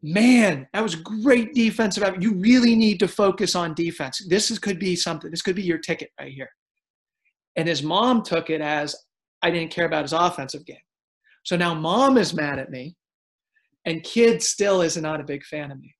[0.02, 2.04] man, that was great defensive.
[2.20, 4.24] You really need to focus on defense.
[4.28, 5.30] This is, could be something.
[5.30, 6.50] This could be your ticket right here.
[7.56, 8.96] And his mom took it as
[9.42, 10.76] I didn't care about his offensive game.
[11.44, 12.96] So now mom is mad at me,
[13.86, 15.94] and kid still is not a big fan of me.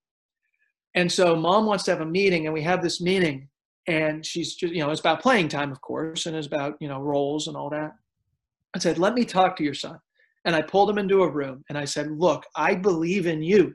[0.95, 3.49] And so mom wants to have a meeting, and we have this meeting,
[3.87, 6.89] and she's just, you know, it's about playing time, of course, and it's about, you
[6.89, 7.93] know, roles and all that.
[8.75, 9.99] I said, let me talk to your son.
[10.45, 13.75] And I pulled him into a room and I said, look, I believe in you.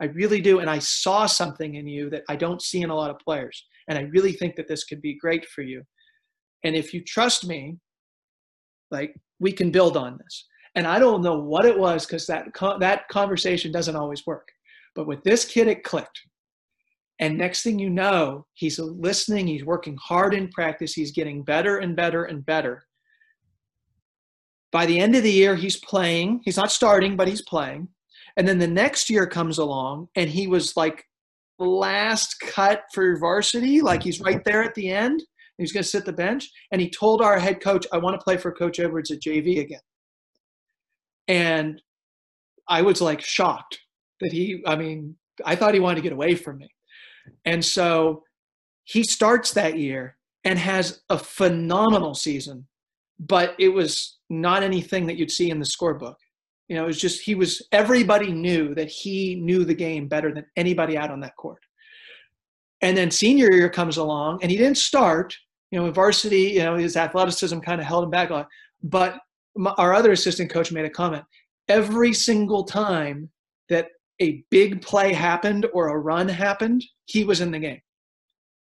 [0.00, 0.58] I really do.
[0.58, 3.64] And I saw something in you that I don't see in a lot of players.
[3.88, 5.82] And I really think that this could be great for you.
[6.64, 7.78] And if you trust me,
[8.90, 10.46] like we can build on this.
[10.74, 12.46] And I don't know what it was because that
[12.80, 14.48] that conversation doesn't always work.
[14.94, 16.20] But with this kid, it clicked.
[17.20, 19.46] And next thing you know, he's listening.
[19.46, 20.94] He's working hard in practice.
[20.94, 22.82] He's getting better and better and better.
[24.72, 26.40] By the end of the year, he's playing.
[26.44, 27.88] He's not starting, but he's playing.
[28.36, 31.04] And then the next year comes along, and he was like
[31.58, 33.80] last cut for varsity.
[33.80, 35.22] Like he's right there at the end.
[35.58, 38.24] He's going to sit the bench, and he told our head coach, "I want to
[38.24, 39.80] play for Coach Edwards at JV again."
[41.28, 41.80] And
[42.68, 43.78] I was like shocked
[44.20, 44.62] that he.
[44.66, 46.68] I mean, I thought he wanted to get away from me,
[47.44, 48.24] and so
[48.82, 52.66] he starts that year and has a phenomenal season,
[53.18, 56.16] but it was not anything that you'd see in the scorebook.
[56.68, 60.32] You know, it was just he was everybody knew that he knew the game better
[60.32, 61.62] than anybody out on that court.
[62.80, 65.36] And then senior year comes along and he didn't start,
[65.70, 68.48] you know, in varsity, you know, his athleticism kind of held him back a lot.
[68.82, 69.18] But
[69.78, 71.24] our other assistant coach made a comment.
[71.68, 73.30] Every single time
[73.68, 73.88] that
[74.20, 77.80] a big play happened or a run happened, he was in the game.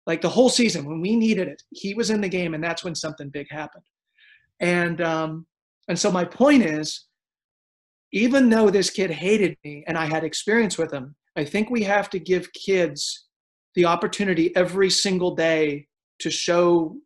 [0.06, 2.82] Like the whole season, when we needed it, he was in the game, and that's
[2.82, 3.84] when something big happened.
[4.60, 5.46] And um,
[5.88, 7.06] and so my point is,
[8.12, 11.82] even though this kid hated me and I had experience with him, I think we
[11.84, 13.26] have to give kids
[13.74, 15.86] the opportunity every single day
[16.18, 16.96] to show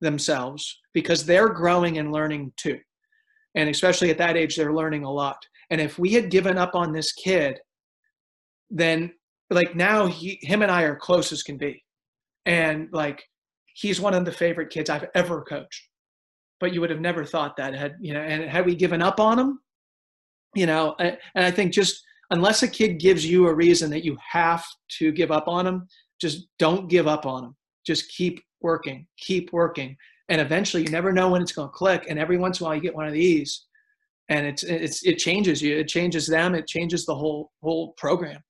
[0.00, 2.78] themselves because they're growing and learning too.
[3.54, 5.38] And especially at that age, they're learning a lot.
[5.70, 7.60] And if we had given up on this kid,
[8.70, 9.12] then
[9.50, 11.82] like now he, him and I are close as can be.
[12.44, 13.22] And like
[13.74, 15.88] he's one of the favorite kids I've ever coached.
[16.58, 19.18] But you would have never thought that had, you know, and had we given up
[19.20, 19.60] on him,
[20.54, 24.16] you know, and I think just unless a kid gives you a reason that you
[24.30, 24.64] have
[24.98, 25.86] to give up on them,
[26.20, 27.56] just don't give up on them.
[27.86, 29.96] Just keep working, keep working.
[30.28, 32.06] And eventually you never know when it's going to click.
[32.08, 33.66] And every once in a while you get one of these
[34.28, 35.76] and it's, it's, it changes you.
[35.76, 36.54] It changes them.
[36.54, 38.40] It changes the whole, whole program.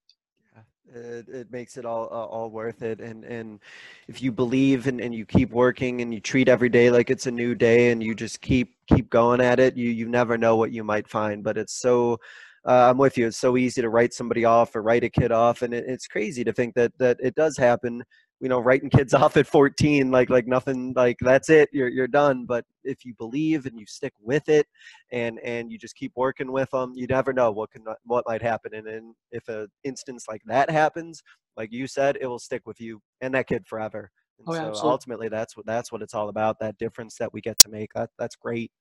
[0.95, 3.01] It, it makes it all uh, all worth it.
[3.01, 3.61] And and
[4.09, 7.27] if you believe and, and you keep working and you treat every day like it's
[7.27, 10.57] a new day and you just keep keep going at it you you never know
[10.57, 11.45] what you might find.
[11.45, 12.19] But it's so
[12.67, 13.27] uh, I'm with you.
[13.27, 16.07] It's so easy to write somebody off or write a kid off, and it, it's
[16.07, 18.03] crazy to think that that it does happen
[18.41, 22.09] you know writing kids off at 14 like like nothing like that's it you're you're
[22.09, 22.47] done.
[22.47, 24.67] But if you believe and you stick with it
[25.13, 28.43] and and you just keep working with them you never know what can what might
[28.43, 28.75] happen.
[28.75, 31.23] And then if an instance like that happens
[31.57, 34.11] like you said it will stick with you and that kid forever.
[34.39, 34.91] And oh, so absolutely.
[34.91, 37.91] ultimately that's what that's what it's all about that difference that we get to make.
[37.95, 38.73] That, that's great.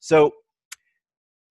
[0.00, 0.32] So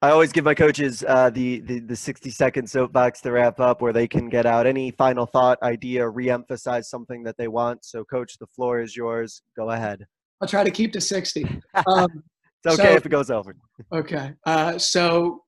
[0.02, 3.82] I always give my coaches uh, the, the the 60 second soapbox to wrap up,
[3.82, 7.86] where they can get out any final thought, idea, reemphasize something that they want.
[7.86, 9.42] So, coach, the floor is yours.
[9.56, 10.06] Go ahead.
[10.42, 11.46] I'll try to keep to 60.
[11.88, 12.24] Um,
[12.64, 13.56] it's okay so, if it goes over.
[13.94, 14.34] Okay.
[14.46, 15.44] Uh, so,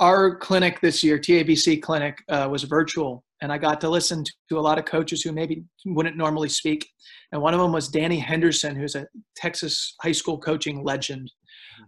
[0.00, 4.58] our clinic this year, TABC clinic, uh, was virtual, and I got to listen to
[4.58, 6.88] a lot of coaches who maybe wouldn't normally speak.
[7.32, 9.06] And one of them was Danny Henderson, who's a
[9.36, 11.30] Texas high school coaching legend.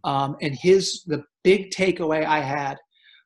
[0.04, 2.76] Um, and his the big takeaway I had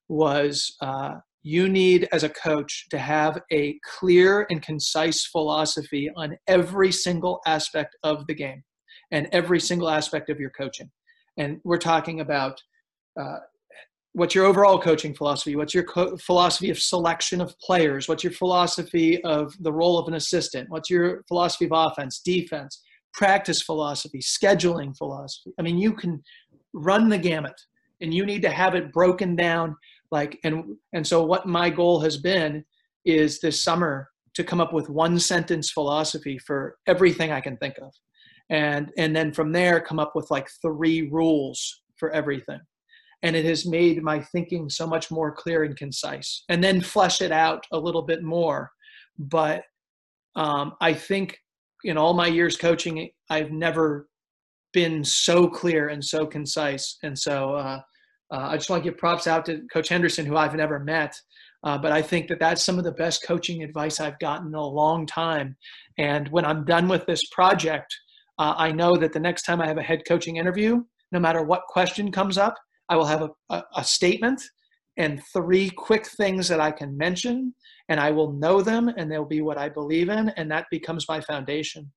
[0.09, 6.37] was uh, you need as a coach to have a clear and concise philosophy on
[6.49, 8.63] every single aspect of the game
[9.11, 10.91] and every single aspect of your coaching.
[11.37, 12.61] And we're talking about
[13.21, 13.39] uh,
[14.15, 15.57] what's your overall coaching philosophy?
[15.57, 18.09] What's your co- philosophy of selection of players?
[18.09, 20.71] What's your philosophy of the role of an assistant?
[20.71, 22.81] What's your philosophy of offense, defense,
[23.13, 25.53] practice philosophy, scheduling philosophy?
[25.59, 26.23] I mean, you can
[26.75, 27.59] run the gamut
[28.01, 29.77] and you need to have it broken down
[30.11, 32.65] like and and so what my goal has been
[33.05, 37.77] is this summer to come up with one sentence philosophy for everything i can think
[37.81, 37.93] of.
[38.51, 42.61] And and then from there come up with like three rules for everything.
[43.23, 46.45] And it has made my thinking so much more clear and concise.
[46.51, 48.71] And then flesh it out a little bit more.
[49.19, 49.63] But
[50.37, 51.39] um, i think
[51.85, 54.09] in all my years coaching i've never
[54.75, 56.99] been so clear and so concise.
[57.03, 57.81] And so uh,
[58.31, 61.15] uh, I just want to give props out to Coach Henderson, who I've never met.
[61.63, 64.55] Uh, but I think that that's some of the best coaching advice I've gotten in
[64.55, 65.57] a long time.
[65.97, 67.97] And when I'm done with this project,
[68.39, 70.83] uh, I know that the next time I have a head coaching interview,
[71.13, 72.55] no matter what question comes up,
[72.91, 74.43] I will have a, a, a statement
[74.97, 77.55] and three quick things that I can mention,
[77.89, 81.07] and I will know them, and they'll be what I believe in, and that becomes
[81.09, 81.91] my foundation.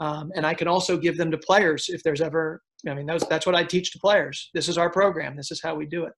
[0.00, 2.62] Um, and I can also give them to players if there's ever.
[2.86, 4.50] I mean, that's that's what I teach to players.
[4.54, 5.36] This is our program.
[5.36, 6.12] This is how we do it.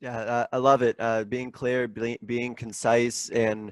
[0.00, 0.96] Yeah, uh, I love it.
[0.98, 3.70] Uh, being clear, being, being concise, and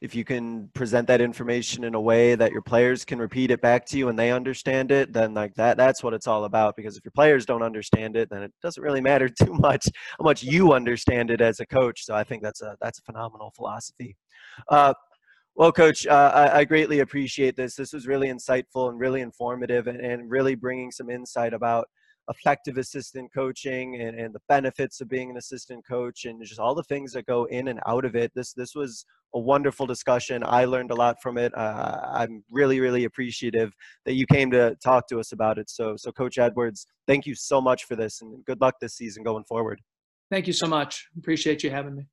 [0.00, 3.60] if you can present that information in a way that your players can repeat it
[3.60, 6.74] back to you and they understand it, then like that, that's what it's all about.
[6.74, 9.86] Because if your players don't understand it, then it doesn't really matter too much
[10.18, 12.04] how much you understand it as a coach.
[12.04, 14.16] So I think that's a that's a phenomenal philosophy.
[14.68, 14.94] Uh,
[15.54, 17.74] well, Coach, uh, I, I, greatly appreciate this.
[17.74, 21.88] This was really insightful and really informative and, and really bringing some insight about
[22.30, 26.74] effective assistant coaching and, and the benefits of being an assistant coach and just all
[26.74, 28.30] the things that go in and out of it.
[28.34, 29.04] This, this was
[29.34, 30.42] a wonderful discussion.
[30.46, 31.56] I learned a lot from it.
[31.56, 33.72] Uh, I'm really, really appreciative
[34.06, 35.68] that you came to talk to us about it.
[35.68, 39.22] So, so Coach Edwards, thank you so much for this and good luck this season
[39.22, 39.80] going forward.
[40.30, 41.08] Thank you so much.
[41.18, 42.06] Appreciate you having me.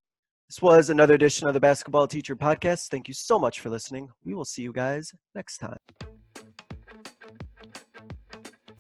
[0.50, 2.88] This was another edition of the Basketball Teacher Podcast.
[2.88, 4.10] Thank you so much for listening.
[4.24, 5.78] We will see you guys next time.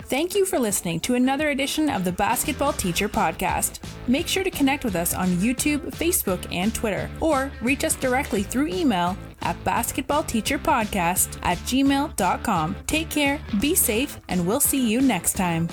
[0.03, 3.79] Thank you for listening to another edition of the Basketball Teacher Podcast.
[4.07, 8.43] Make sure to connect with us on YouTube, Facebook, and Twitter, or reach us directly
[8.43, 12.75] through email at basketballteacherpodcast at gmail.com.
[12.87, 15.67] Take care, be safe, and we'll see you next time.